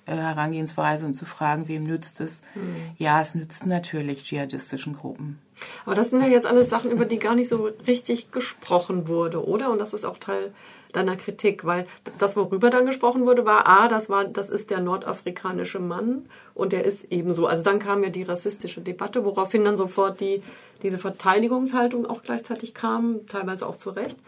Herangehensweise 0.07 1.07
und 1.07 1.15
zu 1.15 1.25
fragen, 1.25 1.69
wem 1.69 1.85
nützt 1.85 2.21
es? 2.21 2.43
Mhm. 2.55 2.77
Ja, 2.99 3.21
es 3.21 3.35
nützt 3.35 3.67
natürlich 3.67 4.25
dschihadistischen 4.25 4.95
Gruppen. 4.95 5.39
Aber 5.87 5.95
das 5.95 6.11
sind 6.11 6.21
ja 6.21 6.29
jetzt 6.29 6.47
alles 6.47 6.69
Sachen, 6.69 6.91
über 6.91 7.05
die 7.05 7.19
gar 7.19 7.35
nicht 7.35 7.49
so 7.49 7.71
richtig 7.87 8.31
gesprochen 8.31 9.09
wurde, 9.09 9.47
oder? 9.47 9.71
Und 9.71 9.79
das 9.79 9.95
ist 9.95 10.05
auch 10.05 10.19
Teil 10.19 10.53
deiner 10.95 11.17
Kritik, 11.17 11.65
weil 11.65 11.87
das, 12.19 12.37
worüber 12.37 12.71
dann 12.71 12.87
gesprochen 12.87 13.27
wurde, 13.27 13.45
war, 13.45 13.67
ah, 13.67 13.89
das 13.89 14.09
war, 14.09 14.25
das 14.25 14.49
ist 14.49 14.71
der 14.71 14.81
nordafrikanische 14.81 15.81
Mann 15.81 16.27
und 16.55 16.73
der 16.73 16.85
ist 16.85 17.11
ebenso. 17.11 17.47
Also 17.47 17.65
dann 17.65 17.79
kam 17.79 18.03
ja 18.03 18.11
die 18.11 18.23
rassistische 18.23 18.81
Debatte, 18.81 19.25
woraufhin 19.25 19.65
dann 19.65 19.77
sofort 19.77 20.21
die, 20.21 20.43
diese 20.83 20.99
Verteidigungshaltung 20.99 22.07
auch 22.07 22.23
gleichzeitig 22.23 22.75
kam, 22.75 23.27
teilweise 23.27 23.67
auch 23.67 23.77
zu 23.77 23.91
Recht, 23.91 24.19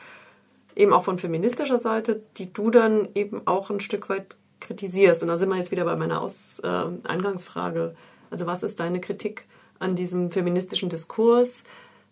eben 0.74 0.92
auch 0.92 1.04
von 1.04 1.18
feministischer 1.18 1.78
Seite, 1.78 2.20
die 2.36 2.52
du 2.52 2.70
dann 2.70 3.08
eben 3.14 3.42
auch 3.46 3.70
ein 3.70 3.80
Stück 3.80 4.08
weit 4.08 4.36
kritisierst. 4.60 5.22
Und 5.22 5.28
da 5.28 5.36
sind 5.36 5.48
wir 5.48 5.56
jetzt 5.56 5.70
wieder 5.70 5.84
bei 5.84 5.96
meiner 5.96 6.20
Aus, 6.20 6.60
äh, 6.60 6.84
Eingangsfrage. 7.04 7.94
Also 8.30 8.46
was 8.46 8.62
ist 8.62 8.80
deine 8.80 9.00
Kritik 9.00 9.44
an 9.78 9.94
diesem 9.94 10.30
feministischen 10.30 10.88
Diskurs? 10.88 11.62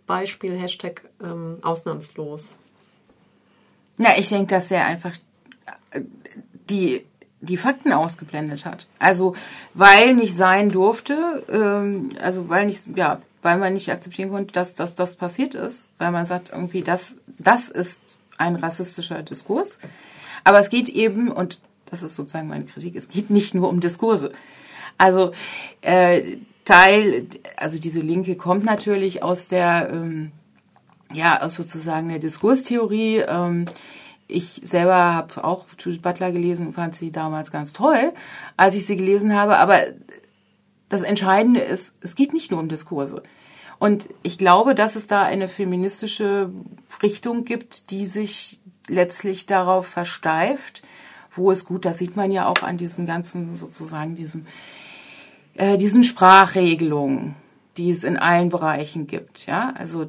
Beispiel 0.06 0.56
Hashtag 0.56 1.02
ähm, 1.22 1.58
ausnahmslos. 1.62 2.58
Na, 3.96 4.18
ich 4.18 4.28
denke, 4.28 4.48
dass 4.48 4.70
er 4.70 4.84
einfach 4.84 5.12
äh, 5.90 6.00
die, 6.68 7.04
die 7.40 7.56
Fakten 7.56 7.92
ausgeblendet 7.92 8.64
hat. 8.64 8.86
Also, 8.98 9.34
weil 9.72 10.14
nicht 10.14 10.34
sein 10.34 10.70
durfte, 10.70 11.44
ähm, 11.48 12.12
also 12.20 12.48
weil 12.48 12.66
nicht, 12.66 12.96
ja, 12.96 13.22
weil 13.42 13.58
man 13.58 13.74
nicht 13.74 13.90
akzeptieren 13.90 14.30
konnte, 14.30 14.52
dass, 14.52 14.74
dass 14.74 14.94
das 14.94 15.16
passiert 15.16 15.54
ist, 15.54 15.86
weil 15.98 16.10
man 16.10 16.26
sagt, 16.26 16.50
irgendwie, 16.50 16.82
das, 16.82 17.14
das 17.38 17.68
ist 17.68 18.18
ein 18.38 18.56
rassistischer 18.56 19.22
Diskurs. 19.22 19.78
Aber 20.44 20.58
es 20.58 20.70
geht 20.70 20.88
eben, 20.88 21.30
und 21.30 21.60
das 21.94 22.10
ist 22.10 22.16
sozusagen 22.16 22.48
meine 22.48 22.64
Kritik, 22.64 22.96
es 22.96 23.08
geht 23.08 23.30
nicht 23.30 23.54
nur 23.54 23.68
um 23.68 23.80
Diskurse. 23.80 24.32
Also 24.98 25.32
äh, 25.80 26.38
Teil, 26.64 27.26
also 27.56 27.78
diese 27.78 28.00
Linke 28.00 28.36
kommt 28.36 28.64
natürlich 28.64 29.22
aus 29.22 29.48
der 29.48 29.90
ähm, 29.92 30.32
ja, 31.12 31.48
sozusagen 31.48 32.08
eine 32.08 32.18
Diskurstheorie. 32.18 33.18
Ähm, 33.18 33.66
ich 34.26 34.60
selber 34.64 34.96
habe 34.96 35.44
auch 35.44 35.66
Judith 35.78 36.02
Butler 36.02 36.32
gelesen 36.32 36.66
und 36.66 36.72
fand 36.72 36.96
sie 36.96 37.12
damals 37.12 37.52
ganz 37.52 37.72
toll, 37.72 38.12
als 38.56 38.74
ich 38.74 38.86
sie 38.86 38.96
gelesen 38.96 39.34
habe. 39.34 39.58
Aber 39.58 39.78
das 40.88 41.02
Entscheidende 41.02 41.60
ist, 41.60 41.94
es 42.00 42.14
geht 42.14 42.32
nicht 42.32 42.50
nur 42.50 42.60
um 42.60 42.68
Diskurse. 42.68 43.22
Und 43.78 44.08
ich 44.22 44.38
glaube, 44.38 44.74
dass 44.74 44.96
es 44.96 45.06
da 45.06 45.22
eine 45.22 45.48
feministische 45.48 46.50
Richtung 47.02 47.44
gibt, 47.44 47.90
die 47.90 48.06
sich 48.06 48.60
letztlich 48.88 49.46
darauf 49.46 49.86
versteift, 49.86 50.82
wo 51.36 51.50
es 51.50 51.64
gut, 51.64 51.84
das 51.84 51.98
sieht 51.98 52.16
man 52.16 52.30
ja 52.30 52.46
auch 52.46 52.62
an 52.62 52.76
diesen 52.76 53.06
ganzen, 53.06 53.56
sozusagen, 53.56 54.14
diesem, 54.14 54.46
äh, 55.54 55.78
diesen 55.78 56.04
Sprachregelungen, 56.04 57.34
die 57.76 57.90
es 57.90 58.04
in 58.04 58.16
allen 58.16 58.50
Bereichen 58.50 59.06
gibt. 59.06 59.46
Ja, 59.46 59.72
also 59.76 60.06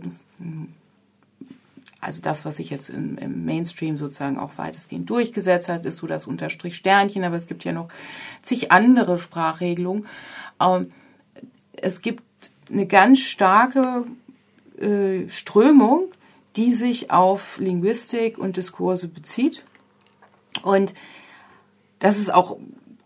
also 2.06 2.22
das, 2.22 2.46
was 2.46 2.58
sich 2.58 2.70
jetzt 2.70 2.90
im, 2.90 3.18
im, 3.18 3.46
Mainstream 3.46 3.98
sozusagen 3.98 4.38
auch 4.38 4.58
weitestgehend 4.58 5.10
durchgesetzt 5.10 5.70
hat, 5.70 5.88
ist 5.88 5.98
so 5.98 6.08
das 6.08 6.28
Unterstrich 6.28 6.76
Sternchen, 6.76 7.24
aber 7.24 7.36
es 7.36 7.48
gibt 7.48 7.64
ja 7.64 7.72
noch 7.72 7.90
zig 8.44 8.72
andere 8.72 9.18
Sprachregelungen. 9.18 10.06
Ähm, 10.62 10.92
es 11.74 12.04
gibt 12.04 12.22
eine 12.70 12.86
ganz 12.86 13.20
starke 13.22 14.06
äh, 14.80 15.28
Strömung, 15.30 16.12
die 16.56 16.74
sich 16.74 17.10
auf 17.10 17.58
Linguistik 17.58 18.38
und 18.38 18.58
Diskurse 18.58 19.08
bezieht. 19.08 19.64
Und 20.64 20.94
das 22.00 22.20
ist 22.20 22.34
auch, 22.34 22.58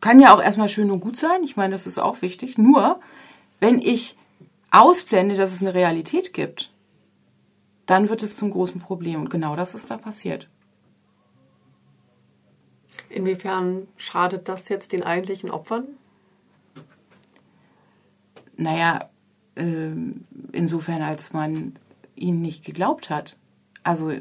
kann 0.02 0.20
ja 0.20 0.34
auch 0.34 0.42
erstmal 0.42 0.70
schön 0.70 0.92
und 0.92 1.00
gut 1.00 1.18
sein. 1.18 1.44
Ich 1.44 1.56
meine, 1.56 1.74
das 1.74 1.88
ist 1.88 1.98
auch 1.98 2.22
wichtig. 2.22 2.58
Nur, 2.58 3.00
wenn 3.60 3.80
ich 3.80 4.16
ausblende, 4.72 5.36
dass 5.36 5.54
es 5.54 5.62
eine 5.62 5.74
Realität 5.74 6.34
gibt, 6.34 6.72
dann 7.86 8.10
wird 8.10 8.24
es 8.24 8.36
zum 8.36 8.52
großen 8.52 8.80
Problem. 8.80 9.22
Und 9.22 9.30
genau 9.30 9.56
das 9.56 9.76
ist 9.76 9.90
da 9.90 9.98
passiert. 9.98 10.48
Inwiefern 13.10 13.88
schadet 13.98 14.48
das 14.48 14.70
jetzt 14.70 14.92
den 14.92 15.04
eigentlichen 15.04 15.50
Opfern? 15.50 15.88
Naja, 18.56 19.10
äh, 19.56 19.92
insofern, 20.52 21.02
als 21.02 21.34
man 21.34 21.76
ihnen 22.16 22.42
nicht 22.42 22.64
geglaubt 22.64 23.10
hat. 23.10 23.38
Also, 23.84 24.12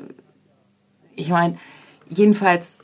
ich 1.17 1.29
meine, 1.29 1.59
jedenfalls 2.09 2.79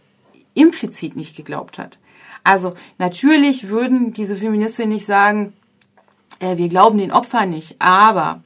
implizit 0.55 1.17
nicht 1.17 1.37
geglaubt 1.37 1.79
hat. 1.79 1.99
Also, 2.43 2.75
natürlich 2.99 3.69
würden 3.69 4.13
diese 4.13 4.37
Feministinnen 4.37 4.93
nicht 4.93 5.07
sagen, 5.07 5.55
äh, 6.41 6.57
wir 6.57 6.69
glauben 6.69 6.99
den 6.99 7.13
Opfern 7.13 7.51
nicht, 7.51 7.77
aber 7.79 8.43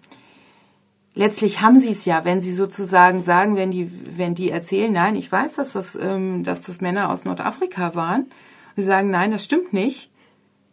letztlich 1.15 1.61
haben 1.61 1.79
sie 1.79 1.91
es 1.91 2.05
ja, 2.05 2.25
wenn 2.25 2.41
sie 2.41 2.53
sozusagen 2.53 3.23
sagen, 3.23 3.57
wenn 3.57 3.73
die, 3.73 3.91
wenn 4.17 4.35
die 4.35 4.51
erzählen, 4.51 4.93
nein, 4.93 5.17
ich 5.17 5.31
weiß, 5.31 5.57
dass 5.57 5.73
das, 5.73 5.97
ähm, 6.01 6.45
dass 6.45 6.63
das 6.63 6.81
Männer 6.81 7.11
aus 7.11 7.25
Nordafrika 7.25 7.95
waren, 7.95 8.23
und 8.23 8.31
sie 8.77 8.83
sagen, 8.83 9.11
nein, 9.11 9.33
das 9.33 9.45
stimmt 9.45 9.73
nicht, 9.73 10.11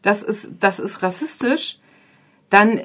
das 0.04 0.22
ist, 0.22 0.50
das 0.60 0.80
ist 0.80 1.02
rassistisch, 1.02 1.80
dann, 2.52 2.80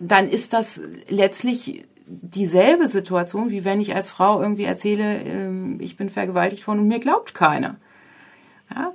dann 0.00 0.28
ist 0.28 0.52
das 0.52 0.80
letztlich 1.08 1.84
dieselbe 2.10 2.88
Situation, 2.88 3.50
wie 3.50 3.64
wenn 3.64 3.80
ich 3.80 3.94
als 3.94 4.08
Frau 4.08 4.42
irgendwie 4.42 4.64
erzähle, 4.64 5.22
ähm, 5.22 5.78
ich 5.80 5.96
bin 5.96 6.10
vergewaltigt 6.10 6.66
worden 6.66 6.80
und 6.80 6.88
mir 6.88 6.98
glaubt 6.98 7.34
keiner. 7.34 7.76
Ja? 8.74 8.92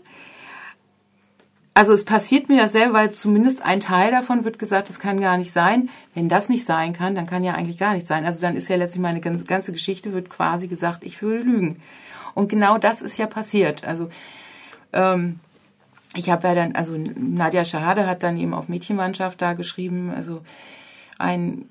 Also 1.73 1.93
es 1.93 2.05
passiert 2.05 2.47
mir 2.47 2.57
dasselbe, 2.57 2.93
weil 2.93 3.11
zumindest 3.11 3.61
ein 3.61 3.79
Teil 3.81 4.11
davon 4.11 4.45
wird 4.45 4.59
gesagt, 4.59 4.87
das 4.87 4.99
kann 4.99 5.19
gar 5.19 5.37
nicht 5.37 5.51
sein. 5.51 5.89
Wenn 6.13 6.29
das 6.29 6.47
nicht 6.47 6.65
sein 6.65 6.93
kann, 6.93 7.15
dann 7.15 7.25
kann 7.25 7.43
ja 7.43 7.53
eigentlich 7.53 7.77
gar 7.77 7.93
nicht 7.93 8.07
sein. 8.07 8.25
Also 8.25 8.39
dann 8.39 8.55
ist 8.55 8.69
ja 8.69 8.77
letztlich 8.77 9.01
meine 9.01 9.19
ganze 9.19 9.71
Geschichte, 9.71 10.13
wird 10.13 10.29
quasi 10.29 10.67
gesagt, 10.67 11.03
ich 11.03 11.21
würde 11.21 11.43
lügen. 11.43 11.81
Und 12.33 12.49
genau 12.49 12.77
das 12.77 13.01
ist 13.01 13.17
ja 13.17 13.27
passiert. 13.27 13.83
Also 13.83 14.09
ähm, 14.93 15.39
ich 16.15 16.29
habe 16.29 16.47
ja 16.47 16.55
dann, 16.55 16.75
also 16.75 16.95
Nadja 16.97 17.65
Schahade 17.65 18.07
hat 18.07 18.23
dann 18.23 18.37
eben 18.37 18.53
auf 18.53 18.69
Mädchenmannschaft 18.69 19.41
da 19.41 19.53
geschrieben, 19.53 20.13
also 20.15 20.41
ein, 21.17 21.65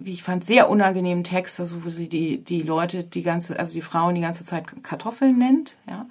wie 0.00 0.12
ich 0.12 0.22
fand, 0.22 0.44
sehr 0.44 0.70
unangenehmen 0.70 1.24
Text, 1.24 1.60
also 1.60 1.84
wo 1.84 1.90
sie 1.90 2.08
die, 2.08 2.38
die 2.38 2.62
Leute, 2.62 3.04
die 3.04 3.22
ganze, 3.22 3.58
also 3.58 3.72
die 3.72 3.82
Frauen 3.82 4.14
die 4.14 4.20
ganze 4.20 4.44
Zeit 4.44 4.64
Kartoffeln 4.82 5.38
nennt, 5.38 5.76
ja 5.88 6.06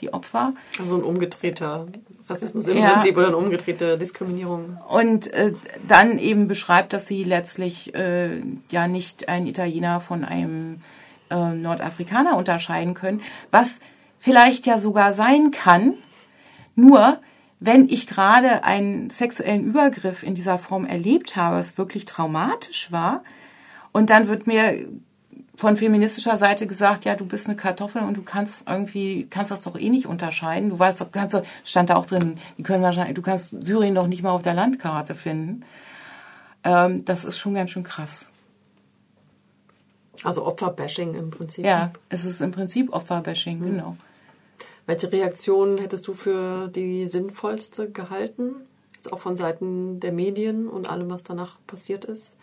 die 0.00 0.12
Opfer. 0.12 0.54
Also 0.78 0.96
ein 0.96 1.02
umgedrehter 1.02 1.86
Rassismus 2.28 2.66
im 2.68 2.78
ja. 2.78 2.94
Prinzip 2.94 3.16
oder 3.16 3.28
eine 3.28 3.36
umgedrehte 3.36 3.98
Diskriminierung. 3.98 4.78
Und 4.88 5.32
äh, 5.32 5.52
dann 5.86 6.18
eben 6.18 6.48
beschreibt, 6.48 6.92
dass 6.92 7.06
sie 7.06 7.24
letztlich 7.24 7.94
äh, 7.94 8.40
ja 8.70 8.88
nicht 8.88 9.28
einen 9.28 9.46
Italiener 9.46 10.00
von 10.00 10.24
einem 10.24 10.80
äh, 11.30 11.50
Nordafrikaner 11.50 12.36
unterscheiden 12.36 12.94
können, 12.94 13.20
was 13.50 13.80
vielleicht 14.18 14.66
ja 14.66 14.78
sogar 14.78 15.12
sein 15.12 15.50
kann, 15.50 15.94
nur 16.74 17.18
wenn 17.60 17.88
ich 17.88 18.06
gerade 18.06 18.64
einen 18.64 19.10
sexuellen 19.10 19.64
Übergriff 19.64 20.22
in 20.22 20.34
dieser 20.34 20.58
Form 20.58 20.86
erlebt 20.86 21.36
habe, 21.36 21.58
es 21.58 21.78
wirklich 21.78 22.06
traumatisch 22.06 22.90
war, 22.90 23.22
und 23.92 24.10
dann 24.10 24.28
wird 24.28 24.46
mir 24.46 24.86
von 25.56 25.76
feministischer 25.76 26.38
Seite 26.38 26.66
gesagt, 26.66 27.04
ja, 27.04 27.14
du 27.16 27.26
bist 27.26 27.46
eine 27.46 27.56
Kartoffel 27.56 28.02
und 28.02 28.16
du 28.16 28.22
kannst 28.22 28.66
irgendwie, 28.68 29.26
kannst 29.28 29.50
das 29.50 29.60
doch 29.60 29.78
eh 29.78 29.90
nicht 29.90 30.06
unterscheiden. 30.06 30.70
Du 30.70 30.78
weißt 30.78 31.00
doch, 31.00 31.12
kannst, 31.12 31.38
stand 31.64 31.90
da 31.90 31.96
auch 31.96 32.06
drin, 32.06 32.38
die 32.56 32.62
können 32.62 32.82
wahrscheinlich, 32.82 33.14
du 33.14 33.22
kannst 33.22 33.54
Syrien 33.62 33.94
doch 33.94 34.06
nicht 34.06 34.22
mal 34.22 34.30
auf 34.30 34.42
der 34.42 34.54
Landkarte 34.54 35.14
finden. 35.14 35.64
Ähm, 36.64 37.04
das 37.04 37.24
ist 37.24 37.38
schon 37.38 37.54
ganz 37.54 37.70
schön 37.70 37.84
krass. 37.84 38.30
Also 40.22 40.46
Opferbashing 40.46 41.14
im 41.14 41.30
Prinzip. 41.30 41.64
Ja, 41.64 41.90
es 42.08 42.24
ist 42.24 42.40
im 42.40 42.52
Prinzip 42.52 42.92
Opferbashing, 42.92 43.58
mhm. 43.58 43.64
genau. 43.64 43.96
Welche 44.86 45.12
Reaktion 45.12 45.78
hättest 45.78 46.08
du 46.08 46.14
für 46.14 46.68
die 46.68 47.08
sinnvollste 47.08 47.90
gehalten? 47.90 48.56
Jetzt 48.94 49.12
auch 49.12 49.20
von 49.20 49.36
Seiten 49.36 50.00
der 50.00 50.12
Medien 50.12 50.68
und 50.68 50.88
allem, 50.88 51.10
was 51.10 51.22
danach 51.22 51.58
passiert 51.66 52.04
ist? 52.04 52.36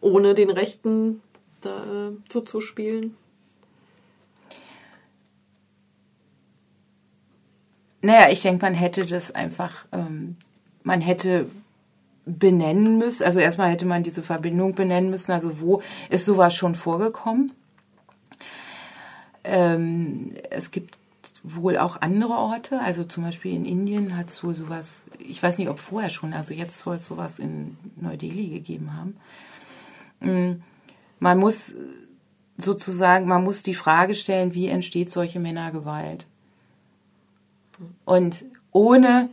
Ohne 0.00 0.34
den 0.34 0.50
Rechten 0.50 1.20
da 1.60 2.08
äh, 2.08 2.12
zuzuspielen? 2.28 3.16
Naja, 8.00 8.30
ich 8.30 8.42
denke, 8.42 8.64
man 8.64 8.74
hätte 8.74 9.06
das 9.06 9.32
einfach, 9.32 9.86
ähm, 9.92 10.36
man 10.82 11.00
hätte 11.00 11.46
benennen 12.24 12.98
müssen. 12.98 13.24
Also 13.24 13.38
erstmal 13.38 13.70
hätte 13.70 13.86
man 13.86 14.02
diese 14.02 14.22
Verbindung 14.22 14.74
benennen 14.74 15.10
müssen. 15.10 15.32
Also 15.32 15.60
wo 15.60 15.82
ist 16.10 16.24
sowas 16.24 16.54
schon 16.54 16.74
vorgekommen? 16.74 17.52
Ähm, 19.44 20.34
es 20.50 20.70
gibt 20.70 20.98
wohl 21.42 21.76
auch 21.78 22.00
andere 22.00 22.34
Orte. 22.34 22.80
Also 22.80 23.04
zum 23.04 23.24
Beispiel 23.24 23.54
in 23.54 23.64
Indien 23.64 24.16
hat 24.16 24.28
es 24.28 24.42
wohl 24.44 24.54
sowas, 24.54 25.02
ich 25.18 25.42
weiß 25.42 25.58
nicht, 25.58 25.68
ob 25.68 25.80
vorher 25.80 26.10
schon, 26.10 26.32
also 26.32 26.54
jetzt 26.54 26.78
soll 26.78 26.96
es 26.96 27.06
sowas 27.06 27.38
in 27.38 27.76
Neu-Delhi 27.96 28.48
gegeben 28.48 28.92
haben. 28.96 29.16
Mm, 30.20 30.62
man 31.18 31.38
muss 31.38 31.74
sozusagen, 32.58 33.26
man 33.26 33.44
muss 33.44 33.62
die 33.62 33.74
Frage 33.74 34.14
stellen, 34.14 34.54
wie 34.54 34.68
entsteht 34.68 35.10
solche 35.10 35.40
Männergewalt? 35.40 36.26
Und 38.04 38.44
ohne 38.70 39.28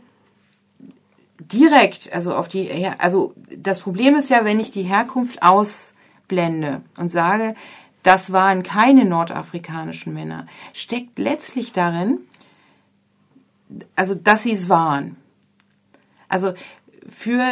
direkt, 1.38 2.12
also 2.12 2.34
auf 2.34 2.48
die, 2.48 2.70
also 2.98 3.34
das 3.56 3.80
Problem 3.80 4.14
ist 4.14 4.30
ja, 4.30 4.44
wenn 4.44 4.60
ich 4.60 4.70
die 4.70 4.82
Herkunft 4.82 5.42
ausblende 5.42 6.82
und 6.96 7.08
sage, 7.08 7.54
das 8.02 8.32
waren 8.32 8.62
keine 8.62 9.04
nordafrikanischen 9.04 10.14
Männer, 10.14 10.46
steckt 10.72 11.18
letztlich 11.18 11.72
darin, 11.72 12.18
also 13.96 14.14
dass 14.14 14.42
sie 14.42 14.52
es 14.52 14.68
waren. 14.68 15.16
Also 16.28 16.54
für 17.08 17.42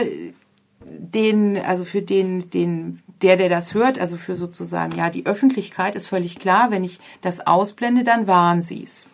den, 0.80 1.58
also 1.58 1.84
für 1.84 2.02
den, 2.02 2.50
den 2.50 3.02
der, 3.22 3.36
der 3.36 3.48
das 3.48 3.74
hört, 3.74 3.98
also 3.98 4.16
für 4.16 4.36
sozusagen, 4.36 4.96
ja, 4.96 5.10
die 5.10 5.26
Öffentlichkeit 5.26 5.94
ist 5.94 6.06
völlig 6.06 6.38
klar, 6.38 6.70
wenn 6.70 6.84
ich 6.84 7.00
das 7.20 7.46
ausblende, 7.46 8.04
dann 8.04 8.26
waren 8.26 8.62
sie 8.62 8.84
es. 8.84 9.06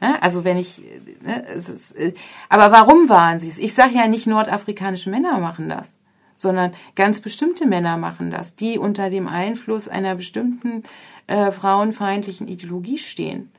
Ja, 0.00 0.16
also 0.20 0.44
wenn 0.44 0.56
ich, 0.56 0.82
ne, 1.22 1.40
ist, 1.54 1.92
äh, 1.96 2.14
aber 2.48 2.70
warum 2.70 3.08
waren 3.08 3.40
sie 3.40 3.48
es? 3.48 3.58
Ich 3.58 3.74
sage 3.74 3.94
ja 3.94 4.06
nicht, 4.06 4.26
nordafrikanische 4.26 5.10
Männer 5.10 5.38
machen 5.38 5.68
das, 5.68 5.92
sondern 6.38 6.72
ganz 6.94 7.20
bestimmte 7.20 7.66
Männer 7.66 7.98
machen 7.98 8.30
das, 8.30 8.54
die 8.54 8.78
unter 8.78 9.10
dem 9.10 9.28
Einfluss 9.28 9.88
einer 9.88 10.14
bestimmten 10.14 10.84
äh, 11.26 11.50
frauenfeindlichen 11.50 12.48
Ideologie 12.48 12.98
stehen. 12.98 13.50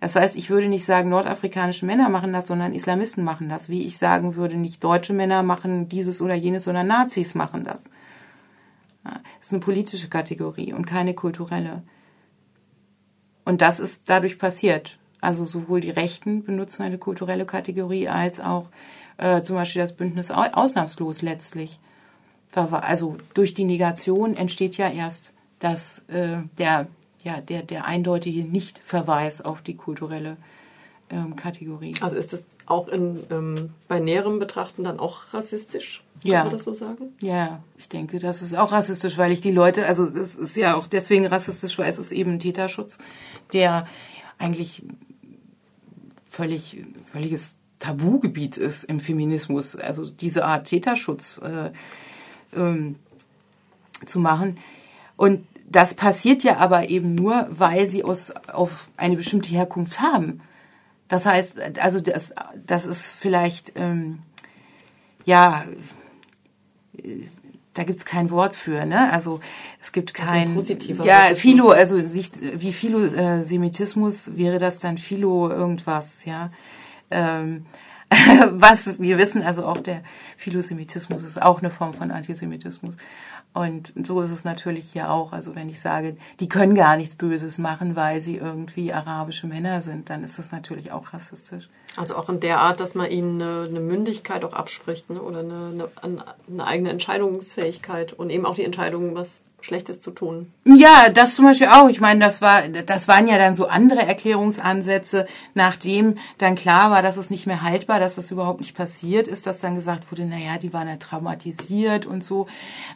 Das 0.00 0.16
heißt, 0.16 0.36
ich 0.36 0.50
würde 0.50 0.68
nicht 0.68 0.84
sagen, 0.84 1.10
nordafrikanische 1.10 1.86
Männer 1.86 2.08
machen 2.08 2.32
das, 2.32 2.48
sondern 2.48 2.74
Islamisten 2.74 3.24
machen 3.24 3.48
das. 3.48 3.68
Wie 3.68 3.82
ich 3.82 3.96
sagen 3.96 4.36
würde, 4.36 4.56
nicht 4.56 4.82
deutsche 4.82 5.12
Männer 5.12 5.42
machen 5.42 5.88
dieses 5.88 6.20
oder 6.20 6.34
jenes, 6.34 6.64
sondern 6.64 6.88
Nazis 6.88 7.34
machen 7.34 7.64
das. 7.64 7.84
Das 9.04 9.12
ist 9.42 9.52
eine 9.52 9.60
politische 9.60 10.08
Kategorie 10.08 10.72
und 10.72 10.86
keine 10.86 11.14
kulturelle. 11.14 11.82
Und 13.44 13.60
das 13.60 13.78
ist 13.80 14.08
dadurch 14.08 14.38
passiert. 14.38 14.98
Also 15.20 15.44
sowohl 15.44 15.80
die 15.80 15.90
Rechten 15.90 16.44
benutzen 16.44 16.82
eine 16.82 16.98
kulturelle 16.98 17.46
Kategorie 17.46 18.08
als 18.08 18.40
auch 18.40 18.70
äh, 19.18 19.42
zum 19.42 19.56
Beispiel 19.56 19.80
das 19.80 19.94
Bündnis 19.96 20.30
ausnahmslos 20.30 21.22
letztlich. 21.22 21.78
Also 22.54 23.16
durch 23.34 23.54
die 23.54 23.64
Negation 23.64 24.36
entsteht 24.36 24.76
ja 24.76 24.88
erst 24.88 25.32
das, 25.58 26.00
äh, 26.08 26.38
der, 26.58 26.86
ja, 27.22 27.40
der, 27.40 27.62
der 27.62 27.86
eindeutige 27.86 28.44
Nichtverweis 28.44 29.40
auf 29.40 29.62
die 29.62 29.76
kulturelle 29.76 30.36
ähm, 31.10 31.36
Kategorie. 31.36 31.94
Also 32.00 32.16
ist 32.16 32.32
das 32.32 32.44
auch 32.66 32.88
in, 32.88 33.24
ähm, 33.30 33.70
bei 33.88 34.00
näherem 34.00 34.38
Betrachten 34.38 34.84
dann 34.84 34.98
auch 34.98 35.32
rassistisch? 35.32 36.02
Kann 36.22 36.30
ja. 36.30 36.44
man 36.44 36.52
das 36.52 36.64
so 36.64 36.74
sagen? 36.74 37.12
Ja, 37.20 37.62
ich 37.76 37.88
denke, 37.88 38.18
das 38.18 38.42
ist 38.42 38.56
auch 38.56 38.72
rassistisch, 38.72 39.18
weil 39.18 39.32
ich 39.32 39.40
die 39.40 39.50
Leute, 39.50 39.86
also 39.86 40.06
es 40.06 40.34
ist 40.34 40.56
ja 40.56 40.76
auch 40.76 40.86
deswegen 40.86 41.26
rassistisch, 41.26 41.78
weil 41.78 41.88
es 41.88 41.98
ist 41.98 42.12
eben 42.12 42.32
ein 42.32 42.40
Täterschutz, 42.40 42.98
der 43.52 43.86
eigentlich 44.38 44.82
völlig, 46.26 46.82
völliges 47.10 47.58
Tabugebiet 47.78 48.56
ist 48.56 48.84
im 48.84 48.98
Feminismus. 48.98 49.76
Also 49.76 50.08
diese 50.08 50.46
Art 50.46 50.66
Täterschutz 50.66 51.38
äh, 51.38 51.70
ähm, 52.56 52.96
zu 54.06 54.18
machen. 54.18 54.56
Und 55.16 55.46
das 55.68 55.94
passiert 55.94 56.42
ja 56.42 56.58
aber 56.58 56.88
eben 56.88 57.14
nur, 57.14 57.46
weil 57.50 57.86
sie 57.86 58.04
aus, 58.04 58.32
auf 58.52 58.88
eine 58.96 59.16
bestimmte 59.16 59.48
Herkunft 59.48 60.00
haben. 60.00 60.40
Das 61.08 61.26
heißt, 61.26 61.56
also 61.80 62.00
das, 62.00 62.32
das 62.66 62.86
ist 62.86 63.06
vielleicht, 63.06 63.72
ähm, 63.76 64.20
ja, 65.24 65.64
da 67.74 67.84
gibt's 67.84 68.04
kein 68.04 68.30
Wort 68.30 68.54
für, 68.54 68.86
ne? 68.86 69.12
Also 69.12 69.40
es 69.80 69.92
gibt 69.92 70.14
kein 70.14 70.56
also 70.56 71.04
ja 71.04 71.34
Philo, 71.34 71.70
also 71.70 71.96
nicht, 71.96 72.40
wie 72.60 72.72
Philosemitismus 72.72 74.36
wäre 74.36 74.58
das 74.58 74.78
dann 74.78 74.96
Philo 74.96 75.50
irgendwas, 75.50 76.24
ja. 76.24 76.50
Ähm, 77.10 77.66
was 78.52 79.00
wir 79.00 79.18
wissen, 79.18 79.42
also 79.42 79.64
auch 79.64 79.78
der 79.78 80.02
Philosemitismus 80.36 81.24
ist 81.24 81.40
auch 81.40 81.60
eine 81.60 81.70
Form 81.70 81.94
von 81.94 82.10
Antisemitismus. 82.10 82.96
Und 83.52 83.92
so 83.94 84.20
ist 84.20 84.30
es 84.30 84.44
natürlich 84.44 84.90
hier 84.90 85.10
auch. 85.10 85.32
Also 85.32 85.54
wenn 85.54 85.68
ich 85.68 85.80
sage, 85.80 86.16
die 86.40 86.48
können 86.48 86.74
gar 86.74 86.96
nichts 86.96 87.14
Böses 87.14 87.58
machen, 87.58 87.94
weil 87.94 88.20
sie 88.20 88.36
irgendwie 88.36 88.92
arabische 88.92 89.46
Männer 89.46 89.80
sind, 89.80 90.10
dann 90.10 90.24
ist 90.24 90.40
das 90.40 90.50
natürlich 90.50 90.90
auch 90.90 91.12
rassistisch. 91.12 91.68
Also 91.96 92.16
auch 92.16 92.28
in 92.28 92.40
der 92.40 92.58
Art, 92.58 92.80
dass 92.80 92.96
man 92.96 93.10
ihnen 93.10 93.40
eine, 93.40 93.68
eine 93.68 93.80
Mündigkeit 93.80 94.44
auch 94.44 94.54
abspricht 94.54 95.08
ne? 95.08 95.22
oder 95.22 95.40
eine, 95.40 95.88
eine, 96.02 96.24
eine 96.50 96.66
eigene 96.66 96.90
Entscheidungsfähigkeit 96.90 98.12
und 98.12 98.30
eben 98.30 98.44
auch 98.44 98.56
die 98.56 98.64
Entscheidung, 98.64 99.14
was 99.14 99.40
Schlechtes 99.64 99.98
zu 99.98 100.10
tun. 100.10 100.52
Ja, 100.66 101.08
das 101.08 101.34
zum 101.34 101.46
Beispiel 101.46 101.68
auch. 101.68 101.88
Ich 101.88 102.00
meine, 102.00 102.20
das 102.20 102.42
war, 102.42 102.68
das 102.68 103.08
waren 103.08 103.26
ja 103.26 103.38
dann 103.38 103.54
so 103.54 103.66
andere 103.66 104.02
Erklärungsansätze, 104.02 105.26
nachdem 105.54 106.16
dann 106.38 106.54
klar 106.54 106.90
war, 106.90 107.00
dass 107.00 107.16
es 107.16 107.30
nicht 107.30 107.46
mehr 107.46 107.62
haltbar, 107.62 107.98
dass 107.98 108.14
das 108.14 108.30
überhaupt 108.30 108.60
nicht 108.60 108.76
passiert 108.76 109.26
ist, 109.26 109.46
dass 109.46 109.60
dann 109.60 109.74
gesagt 109.74 110.10
wurde, 110.10 110.26
naja, 110.26 110.58
die 110.58 110.72
waren 110.72 110.88
ja 110.88 110.96
traumatisiert 110.96 112.04
und 112.04 112.22
so. 112.22 112.46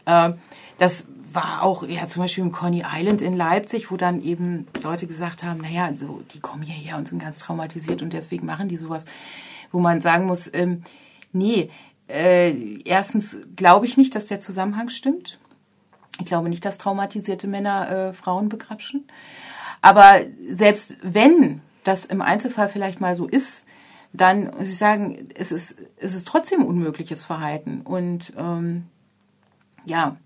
Ähm, 0.06 0.34
das 0.76 1.06
war 1.32 1.62
auch 1.62 1.86
ja 1.86 2.06
zum 2.06 2.22
Beispiel 2.22 2.44
im 2.44 2.52
Coney 2.52 2.84
Island 2.86 3.22
in 3.22 3.34
Leipzig, 3.34 3.90
wo 3.90 3.96
dann 3.96 4.22
eben 4.22 4.66
Leute 4.82 5.06
gesagt 5.06 5.44
haben, 5.44 5.60
naja, 5.60 5.86
also 5.86 6.22
die 6.34 6.40
kommen 6.40 6.62
hierher 6.62 6.96
und 6.98 7.08
sind 7.08 7.18
ganz 7.18 7.38
traumatisiert 7.38 8.02
und 8.02 8.12
deswegen 8.12 8.46
machen 8.46 8.68
die 8.68 8.76
sowas, 8.76 9.06
wo 9.72 9.80
man 9.80 10.00
sagen 10.00 10.26
muss, 10.26 10.50
ähm, 10.52 10.82
nee, 11.32 11.70
äh, 12.08 12.80
erstens 12.84 13.36
glaube 13.56 13.86
ich 13.86 13.96
nicht, 13.96 14.14
dass 14.14 14.26
der 14.26 14.38
Zusammenhang 14.38 14.90
stimmt. 14.90 15.38
Ich 16.18 16.26
glaube 16.26 16.48
nicht, 16.48 16.64
dass 16.64 16.78
traumatisierte 16.78 17.46
Männer 17.46 17.90
äh, 17.90 18.12
Frauen 18.12 18.48
begrapschen. 18.48 19.06
Aber 19.80 20.20
selbst 20.50 20.96
wenn 21.02 21.60
das 21.84 22.04
im 22.04 22.20
Einzelfall 22.20 22.68
vielleicht 22.68 23.00
mal 23.00 23.14
so 23.14 23.26
ist, 23.26 23.66
dann 24.12 24.50
muss 24.56 24.68
ich 24.68 24.78
sagen, 24.78 25.28
es 25.34 25.52
ist, 25.52 25.76
es 25.96 26.14
ist 26.14 26.26
trotzdem 26.26 26.64
unmögliches 26.64 27.22
Verhalten. 27.22 27.82
Und 27.82 28.32
ähm, 28.36 28.86
ja, 29.84 30.16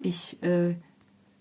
ich 0.00 0.42
äh, 0.42 0.74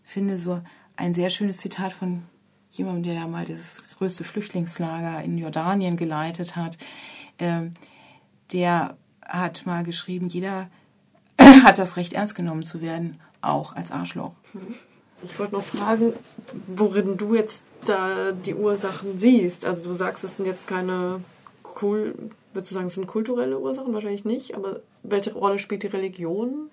finde 0.04 0.38
so 0.38 0.62
ein 0.96 1.14
sehr 1.14 1.30
schönes 1.30 1.58
Zitat 1.58 1.94
von 1.94 2.24
jemandem, 2.70 3.04
der 3.04 3.14
ja 3.14 3.28
mal 3.28 3.46
das 3.46 3.84
größte 3.98 4.24
Flüchtlingslager 4.24 5.24
in 5.24 5.38
Jordanien 5.38 5.98
geleitet 5.98 6.56
hat. 6.56 6.78
Ähm, 7.40 7.74
der 8.52 8.98
hat 9.26 9.66
mal 9.66 9.84
geschrieben, 9.84 10.28
jeder 10.28 10.70
hat 11.40 11.80
das 11.80 11.98
Recht 11.98 12.14
ernst 12.14 12.36
genommen 12.36 12.64
zu 12.64 12.82
werden 12.82 13.20
auch 13.42 13.76
als 13.76 13.92
Arschloch. 13.92 14.34
Ich 15.24 15.38
wollte 15.38 15.54
noch 15.54 15.64
fragen, 15.64 16.14
worin 16.68 17.18
du 17.18 17.36
jetzt 17.36 17.62
da 17.86 18.32
die 18.32 18.56
Ursachen 18.56 19.18
siehst. 19.18 19.66
Also 19.66 19.84
du 19.84 19.94
sagst, 19.94 20.24
es 20.24 20.38
sind 20.38 20.46
jetzt 20.46 20.68
keine 20.68 21.22
cool, 21.82 22.16
würdest 22.54 22.72
du 22.72 22.76
sagen, 22.76 22.88
es 22.88 22.96
sind 22.96 23.08
kulturelle 23.08 23.60
Ursachen? 23.60 23.94
Wahrscheinlich 23.94 24.26
nicht, 24.26 24.56
aber 24.56 24.82
welche 25.04 25.34
Rolle 25.34 25.60
spielt 25.60 25.84
die 25.84 25.88
Religion? 25.88 26.70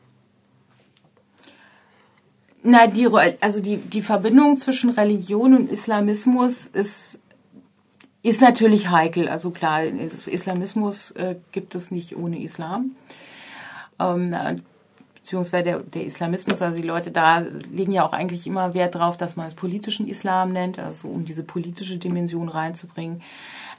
Na, 2.62 2.86
die, 2.86 3.08
also 3.40 3.60
die, 3.60 3.76
die 3.76 4.02
Verbindung 4.02 4.56
zwischen 4.56 4.90
Religion 4.90 5.54
und 5.54 5.70
Islamismus 5.70 6.66
ist, 6.66 7.20
ist 8.22 8.40
natürlich 8.40 8.90
heikel. 8.90 9.28
Also 9.28 9.50
klar, 9.50 9.84
Islamismus 9.84 11.12
äh, 11.12 11.36
gibt 11.52 11.74
es 11.74 11.90
nicht 11.90 12.16
ohne 12.16 12.42
Islam. 12.42 12.96
Ähm, 14.00 14.34
beziehungsweise 15.28 15.62
der, 15.62 15.78
der 15.80 16.06
Islamismus, 16.06 16.62
also 16.62 16.80
die 16.80 16.86
Leute 16.86 17.10
da 17.10 17.40
legen 17.40 17.92
ja 17.92 18.06
auch 18.06 18.14
eigentlich 18.14 18.46
immer 18.46 18.72
Wert 18.72 18.94
drauf, 18.94 19.18
dass 19.18 19.36
man 19.36 19.46
es 19.46 19.54
politischen 19.54 20.08
Islam 20.08 20.54
nennt, 20.54 20.78
also 20.78 21.08
um 21.08 21.26
diese 21.26 21.42
politische 21.42 21.98
Dimension 21.98 22.48
reinzubringen. 22.48 23.20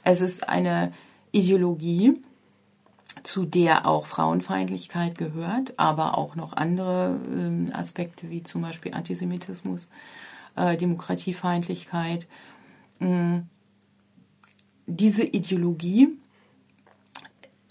Es 0.04 0.20
ist 0.20 0.48
eine 0.48 0.92
Ideologie, 1.32 2.22
zu 3.24 3.44
der 3.44 3.84
auch 3.84 4.06
Frauenfeindlichkeit 4.06 5.18
gehört, 5.18 5.76
aber 5.76 6.16
auch 6.16 6.36
noch 6.36 6.52
andere 6.52 7.18
äh, 7.28 7.72
Aspekte 7.72 8.30
wie 8.30 8.44
zum 8.44 8.62
Beispiel 8.62 8.94
Antisemitismus, 8.94 9.88
äh, 10.54 10.76
Demokratiefeindlichkeit. 10.76 12.28
Ähm, 13.00 13.48
diese 14.86 15.24
Ideologie 15.24 16.10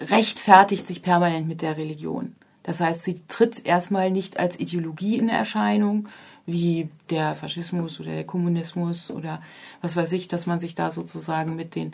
rechtfertigt 0.01 0.85
sich 0.85 1.01
permanent 1.01 1.47
mit 1.47 1.61
der 1.61 1.77
Religion. 1.77 2.35
Das 2.69 2.81
heißt, 2.81 3.01
sie 3.01 3.23
tritt 3.27 3.65
erstmal 3.65 4.11
nicht 4.11 4.39
als 4.39 4.59
Ideologie 4.59 5.17
in 5.17 5.27
Erscheinung, 5.27 6.07
wie 6.45 6.87
der 7.09 7.33
Faschismus 7.33 7.99
oder 7.99 8.11
der 8.11 8.25
Kommunismus 8.25 9.09
oder 9.09 9.41
was 9.81 9.95
weiß 9.95 10.11
ich, 10.11 10.27
dass 10.27 10.45
man 10.45 10.59
sich 10.59 10.75
da 10.75 10.91
sozusagen 10.91 11.55
mit 11.55 11.73
den 11.73 11.93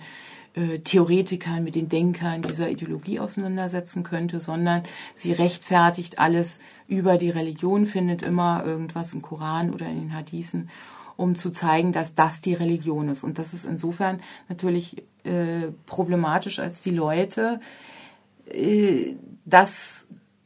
äh, 0.53 0.79
Theoretikern, 0.79 1.63
mit 1.63 1.75
den 1.75 1.87
Denkern 1.87 2.41
dieser 2.41 2.69
Ideologie 2.69 3.21
auseinandersetzen 3.21 4.03
könnte, 4.03 4.41
sondern 4.41 4.83
sie 5.13 5.31
rechtfertigt 5.31 6.19
alles 6.19 6.59
über 6.89 7.17
die 7.17 7.29
Religion, 7.29 7.85
findet 7.85 8.21
immer 8.21 8.65
irgendwas 8.65 9.13
im 9.13 9.21
Koran 9.21 9.73
oder 9.73 9.87
in 9.87 10.01
den 10.01 10.13
Hadithen, 10.13 10.69
um 11.15 11.35
zu 11.35 11.51
zeigen, 11.51 11.93
dass 11.93 12.15
das 12.15 12.41
die 12.41 12.53
Religion 12.53 13.07
ist. 13.07 13.23
Und 13.23 13.39
das 13.39 13.53
ist 13.53 13.63
insofern 13.63 14.19
natürlich 14.49 14.97
äh, 15.23 15.71
problematisch, 15.85 16.59
als 16.59 16.81
die 16.81 16.91
Leute 16.91 17.61
äh, 18.51 19.15
das 19.45 20.05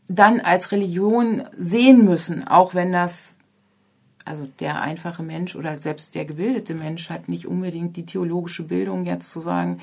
dann 0.10 0.42
als 0.42 0.72
Religion 0.72 1.44
sehen 1.56 2.04
müssen, 2.04 2.46
auch 2.46 2.74
wenn 2.74 2.92
das, 2.92 3.36
also 4.26 4.50
der 4.60 4.82
einfache 4.82 5.22
Mensch 5.24 5.56
oder 5.56 5.78
selbst 5.78 6.16
der 6.16 6.26
gebildete 6.26 6.74
Mensch 6.74 7.10
hat 7.10 7.30
nicht 7.30 7.46
unbedingt 7.46 7.96
die 7.96 8.06
theologische 8.06 8.64
Bildung 8.64 9.06
jetzt 9.06 9.32
zu 9.32 9.40
sagen, 9.40 9.80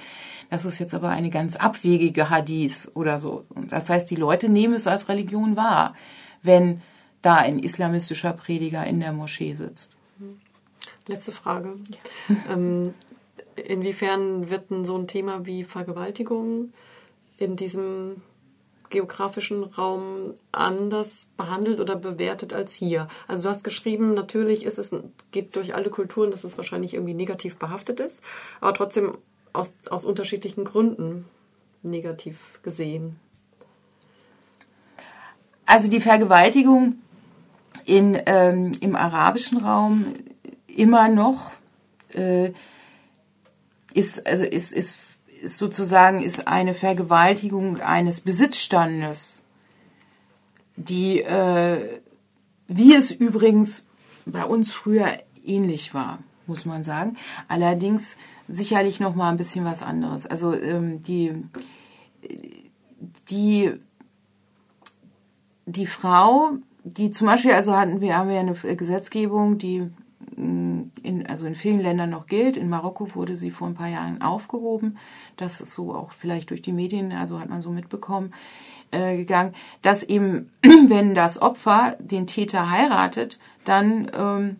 das 0.50 0.64
ist 0.64 0.80
jetzt 0.80 0.94
aber 0.94 1.10
eine 1.10 1.30
ganz 1.30 1.56
abwegige 1.56 2.28
Hadith 2.28 2.90
oder 2.94 3.18
so. 3.18 3.44
Das 3.68 3.88
heißt, 3.88 4.10
die 4.10 4.16
Leute 4.16 4.48
nehmen 4.48 4.74
es 4.74 4.88
als 4.88 5.08
Religion 5.08 5.56
wahr, 5.56 5.94
wenn 6.42 6.82
da 7.22 7.36
ein 7.36 7.60
islamistischer 7.60 8.32
Prediger 8.32 8.84
in 8.84 9.00
der 9.00 9.12
Moschee 9.12 9.54
sitzt. 9.54 9.96
Letzte 11.06 11.32
Frage. 11.32 11.76
Ja. 12.28 12.52
Ähm, 12.52 12.94
inwiefern 13.54 14.50
wird 14.50 14.70
denn 14.70 14.84
so 14.84 14.98
ein 14.98 15.06
Thema 15.06 15.46
wie 15.46 15.62
Vergewaltigung 15.62 16.72
in 17.38 17.54
diesem 17.56 18.22
geografischen 18.90 19.64
Raum 19.64 20.34
anders 20.52 21.28
behandelt 21.36 21.80
oder 21.80 21.96
bewertet 21.96 22.52
als 22.52 22.74
hier. 22.74 23.08
Also 23.28 23.44
du 23.44 23.48
hast 23.50 23.64
geschrieben, 23.64 24.14
natürlich 24.14 24.64
ist 24.64 24.78
es, 24.78 24.94
geht 25.32 25.56
durch 25.56 25.74
alle 25.74 25.90
Kulturen, 25.90 26.30
dass 26.30 26.44
es 26.44 26.56
wahrscheinlich 26.56 26.94
irgendwie 26.94 27.14
negativ 27.14 27.56
behaftet 27.56 28.00
ist, 28.00 28.22
aber 28.60 28.74
trotzdem 28.74 29.18
aus, 29.52 29.72
aus 29.90 30.04
unterschiedlichen 30.04 30.64
Gründen 30.64 31.26
negativ 31.82 32.60
gesehen. 32.62 33.18
Also 35.64 35.90
die 35.90 36.00
Vergewaltigung 36.00 36.96
in, 37.84 38.20
ähm, 38.26 38.72
im 38.80 38.94
arabischen 38.94 39.58
Raum 39.58 40.14
immer 40.66 41.08
noch 41.08 41.50
äh, 42.12 42.52
ist, 43.94 44.26
also 44.26 44.44
ist, 44.44 44.72
ist 44.72 44.96
ist 45.46 45.58
sozusagen 45.58 46.22
ist 46.22 46.48
eine 46.48 46.74
Vergewaltigung 46.74 47.80
eines 47.80 48.20
Besitzstandes, 48.20 49.44
die, 50.76 51.22
äh, 51.22 52.00
wie 52.68 52.94
es 52.94 53.12
übrigens 53.12 53.86
bei 54.26 54.44
uns 54.44 54.72
früher 54.72 55.08
ähnlich 55.44 55.94
war, 55.94 56.18
muss 56.46 56.66
man 56.66 56.82
sagen. 56.82 57.16
Allerdings 57.46 58.16
sicherlich 58.48 58.98
noch 59.00 59.14
mal 59.14 59.30
ein 59.30 59.36
bisschen 59.36 59.64
was 59.64 59.82
anderes. 59.82 60.26
Also 60.26 60.52
ähm, 60.52 61.02
die 61.02 61.32
die 63.30 63.72
die 65.66 65.86
Frau, 65.86 66.52
die 66.82 67.10
zum 67.12 67.28
Beispiel, 67.28 67.52
also 67.52 67.74
hatten 67.76 68.00
wir 68.00 68.16
haben 68.16 68.30
wir 68.30 68.40
eine 68.40 68.54
Gesetzgebung, 68.54 69.58
die 69.58 69.90
in, 70.36 71.26
also 71.28 71.46
in 71.46 71.54
vielen 71.54 71.80
Ländern 71.80 72.10
noch 72.10 72.26
gilt. 72.26 72.56
In 72.56 72.68
Marokko 72.68 73.14
wurde 73.14 73.36
sie 73.36 73.50
vor 73.50 73.68
ein 73.68 73.74
paar 73.74 73.88
Jahren 73.88 74.20
aufgehoben. 74.20 74.98
Das 75.36 75.60
ist 75.60 75.72
so 75.72 75.94
auch 75.94 76.12
vielleicht 76.12 76.50
durch 76.50 76.62
die 76.62 76.72
Medien, 76.72 77.12
also 77.12 77.40
hat 77.40 77.48
man 77.48 77.62
so 77.62 77.70
mitbekommen, 77.70 78.32
äh, 78.90 79.16
gegangen, 79.16 79.54
dass 79.82 80.02
eben, 80.02 80.50
wenn 80.62 81.14
das 81.14 81.40
Opfer 81.40 81.96
den 81.98 82.26
Täter 82.26 82.70
heiratet, 82.70 83.38
dann, 83.64 84.10
ähm, 84.16 84.56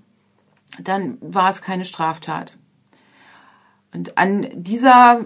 dann 0.81 1.19
war 1.21 1.51
es 1.51 1.63
keine 1.63 1.85
Straftat. 1.85 2.57
Und 3.93 4.19
an 4.19 4.47
dieser, 4.55 5.25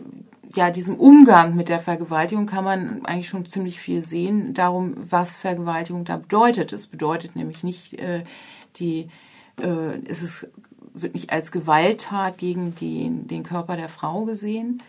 ja, 0.54 0.70
diesem 0.70 0.96
Umgang 0.96 1.56
mit 1.56 1.68
der 1.68 1.80
Vergewaltigung 1.80 2.46
kann 2.46 2.64
man 2.64 3.06
eigentlich 3.06 3.28
schon 3.28 3.46
ziemlich 3.46 3.80
viel 3.80 4.02
sehen, 4.02 4.52
darum, 4.52 4.94
was 5.08 5.38
Vergewaltigung 5.38 6.04
da 6.04 6.16
bedeutet. 6.16 6.72
Es 6.72 6.86
bedeutet 6.86 7.36
nämlich 7.36 7.62
nicht 7.62 7.94
äh, 7.94 8.24
die 8.76 9.08
äh, 9.62 9.98
ist 10.00 10.22
es 10.22 10.46
wird 10.92 11.14
nicht 11.14 11.32
als 11.32 11.52
Gewalttat 11.52 12.38
gegen 12.38 12.74
den, 12.74 13.26
den 13.28 13.42
Körper 13.42 13.76
der 13.76 13.88
Frau 13.88 14.24
gesehen, 14.24 14.82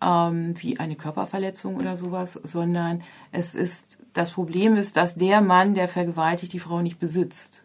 ähm, 0.00 0.54
wie 0.58 0.78
eine 0.78 0.96
Körperverletzung 0.96 1.76
oder 1.76 1.96
sowas, 1.96 2.40
sondern 2.42 3.02
es 3.32 3.54
ist, 3.54 3.98
das 4.14 4.30
Problem 4.30 4.76
ist, 4.76 4.96
dass 4.96 5.14
der 5.14 5.40
Mann, 5.40 5.74
der 5.74 5.88
vergewaltigt, 5.88 6.52
die 6.52 6.60
Frau 6.60 6.82
nicht 6.82 6.98
besitzt. 6.98 7.64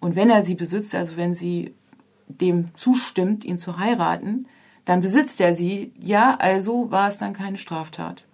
Und 0.00 0.16
wenn 0.16 0.30
er 0.30 0.42
sie 0.42 0.54
besitzt, 0.54 0.94
also 0.94 1.16
wenn 1.16 1.34
sie 1.34 1.74
dem 2.28 2.74
zustimmt, 2.74 3.44
ihn 3.44 3.58
zu 3.58 3.78
heiraten, 3.78 4.46
dann 4.84 5.02
besitzt 5.02 5.40
er 5.40 5.54
sie. 5.54 5.92
Ja, 5.98 6.36
also 6.38 6.90
war 6.90 7.08
es 7.08 7.18
dann 7.18 7.32
keine 7.34 7.58
Straftat. 7.58 8.24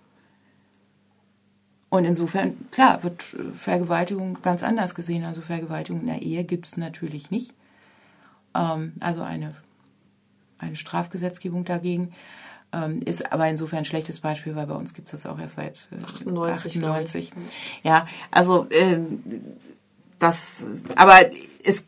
Und 1.89 2.05
insofern, 2.05 2.69
klar, 2.71 3.03
wird 3.03 3.23
Vergewaltigung 3.23 4.39
ganz 4.43 4.63
anders 4.63 4.95
gesehen. 4.95 5.25
Also 5.25 5.41
Vergewaltigung 5.41 6.01
in 6.03 6.09
der 6.09 6.23
Ehe 6.23 6.45
gibt 6.45 6.67
es 6.67 6.77
natürlich 6.77 7.31
nicht. 7.31 7.55
Ähm, 8.55 8.95
also 9.01 9.23
eine, 9.23 9.55
eine 10.59 10.77
Strafgesetzgebung 10.77 11.65
dagegen. 11.65 12.13
Ähm, 12.73 13.01
ist 13.03 13.33
aber 13.33 13.49
insofern 13.49 13.81
ein 13.81 13.85
schlechtes 13.85 14.19
Beispiel, 14.19 14.57
weil 14.57 14.67
bei 14.67 14.75
uns 14.75 14.93
gibt 14.93 15.09
es 15.09 15.23
das 15.23 15.31
auch 15.31 15.39
erst 15.39 15.55
seit 15.55 15.89
äh, 15.93 16.05
98. 16.05 16.83
98. 16.83 17.31
Ja, 17.85 18.07
also 18.33 18.67
ähm, 18.71 19.23
das, 20.19 20.65
aber 20.97 21.21
es 21.63 21.87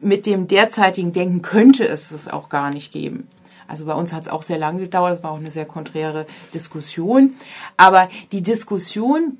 mit 0.00 0.26
dem 0.26 0.48
derzeitigen 0.48 1.12
Denken 1.12 1.42
könnte 1.42 1.86
es 1.86 2.10
es 2.10 2.28
auch 2.28 2.48
gar 2.48 2.70
nicht 2.70 2.92
geben. 2.92 3.28
Also 3.68 3.84
bei 3.84 3.94
uns 3.94 4.12
hat 4.12 4.22
es 4.22 4.28
auch 4.28 4.42
sehr 4.42 4.58
lange 4.58 4.80
gedauert, 4.80 5.18
es 5.18 5.22
war 5.22 5.32
auch 5.32 5.38
eine 5.38 5.50
sehr 5.50 5.66
konträre 5.66 6.26
Diskussion. 6.54 7.34
Aber 7.76 8.08
die 8.32 8.42
Diskussion 8.42 9.38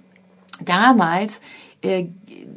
damals 0.61 1.41
äh, 1.83 2.07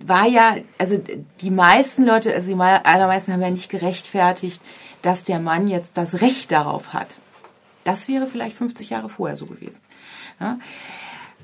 war 0.06 0.28
ja, 0.28 0.58
also 0.78 1.00
die 1.42 1.52
meisten 1.52 2.06
Leute, 2.06 2.34
also 2.34 2.48
die 2.48 2.60
allermeisten 2.60 3.34
haben 3.34 3.42
ja 3.42 3.50
nicht 3.50 3.70
gerechtfertigt, 3.70 4.62
dass 5.02 5.24
der 5.24 5.40
Mann 5.40 5.68
jetzt 5.68 5.98
das 5.98 6.22
Recht 6.22 6.52
darauf 6.52 6.94
hat. 6.94 7.18
Das 7.84 8.08
wäre 8.08 8.28
vielleicht 8.28 8.58
50 8.58 8.90
Jahre 8.90 9.10
vorher 9.10 9.36
so 9.36 9.46
gewesen. 9.46 9.82
Ja? 10.40 10.58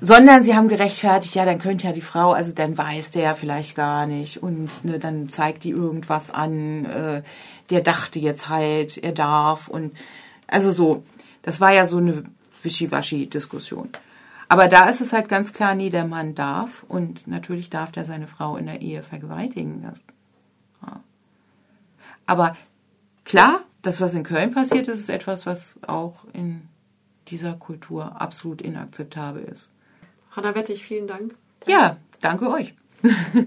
sondern 0.00 0.42
sie 0.42 0.54
haben 0.54 0.68
gerechtfertigt, 0.68 1.34
ja, 1.34 1.44
dann 1.44 1.58
könnte 1.58 1.86
ja 1.86 1.92
die 1.92 2.02
Frau, 2.02 2.32
also 2.32 2.52
dann 2.52 2.76
weiß 2.76 3.12
der 3.12 3.22
ja 3.22 3.34
vielleicht 3.34 3.74
gar 3.76 4.06
nicht 4.06 4.42
und 4.42 4.84
ne, 4.84 4.98
dann 4.98 5.28
zeigt 5.28 5.64
die 5.64 5.70
irgendwas 5.70 6.30
an, 6.30 6.84
äh, 6.84 7.22
der 7.70 7.80
dachte 7.80 8.18
jetzt 8.18 8.48
halt, 8.48 8.98
er 8.98 9.12
darf 9.12 9.68
und 9.68 9.96
also 10.46 10.70
so, 10.70 11.02
das 11.42 11.60
war 11.60 11.72
ja 11.72 11.86
so 11.86 11.98
eine 11.98 12.24
Wischiwaschi-Diskussion. 12.62 13.90
Aber 14.48 14.68
da 14.68 14.88
ist 14.88 15.00
es 15.00 15.12
halt 15.12 15.28
ganz 15.28 15.52
klar, 15.52 15.74
nee, 15.74 15.90
der 15.90 16.06
Mann 16.06 16.34
darf 16.34 16.84
und 16.88 17.26
natürlich 17.26 17.68
darf 17.68 17.90
der 17.90 18.04
seine 18.04 18.28
Frau 18.28 18.56
in 18.56 18.66
der 18.66 18.80
Ehe 18.80 19.02
vergewaltigen. 19.02 19.92
Aber 22.26 22.56
klar, 23.24 23.60
das, 23.82 24.00
was 24.00 24.14
in 24.14 24.24
Köln 24.24 24.52
passiert 24.52 24.88
ist, 24.88 25.00
ist 25.00 25.08
etwas, 25.08 25.46
was 25.46 25.78
auch 25.86 26.24
in 26.32 26.68
dieser 27.28 27.54
Kultur 27.54 28.20
absolut 28.20 28.62
inakzeptabel 28.62 29.44
ist. 29.44 29.70
Hanna 30.32 30.54
Wettig, 30.54 30.84
vielen 30.84 31.06
Dank. 31.06 31.34
Ja, 31.66 31.96
danke 32.20 32.50
euch. 32.50 32.74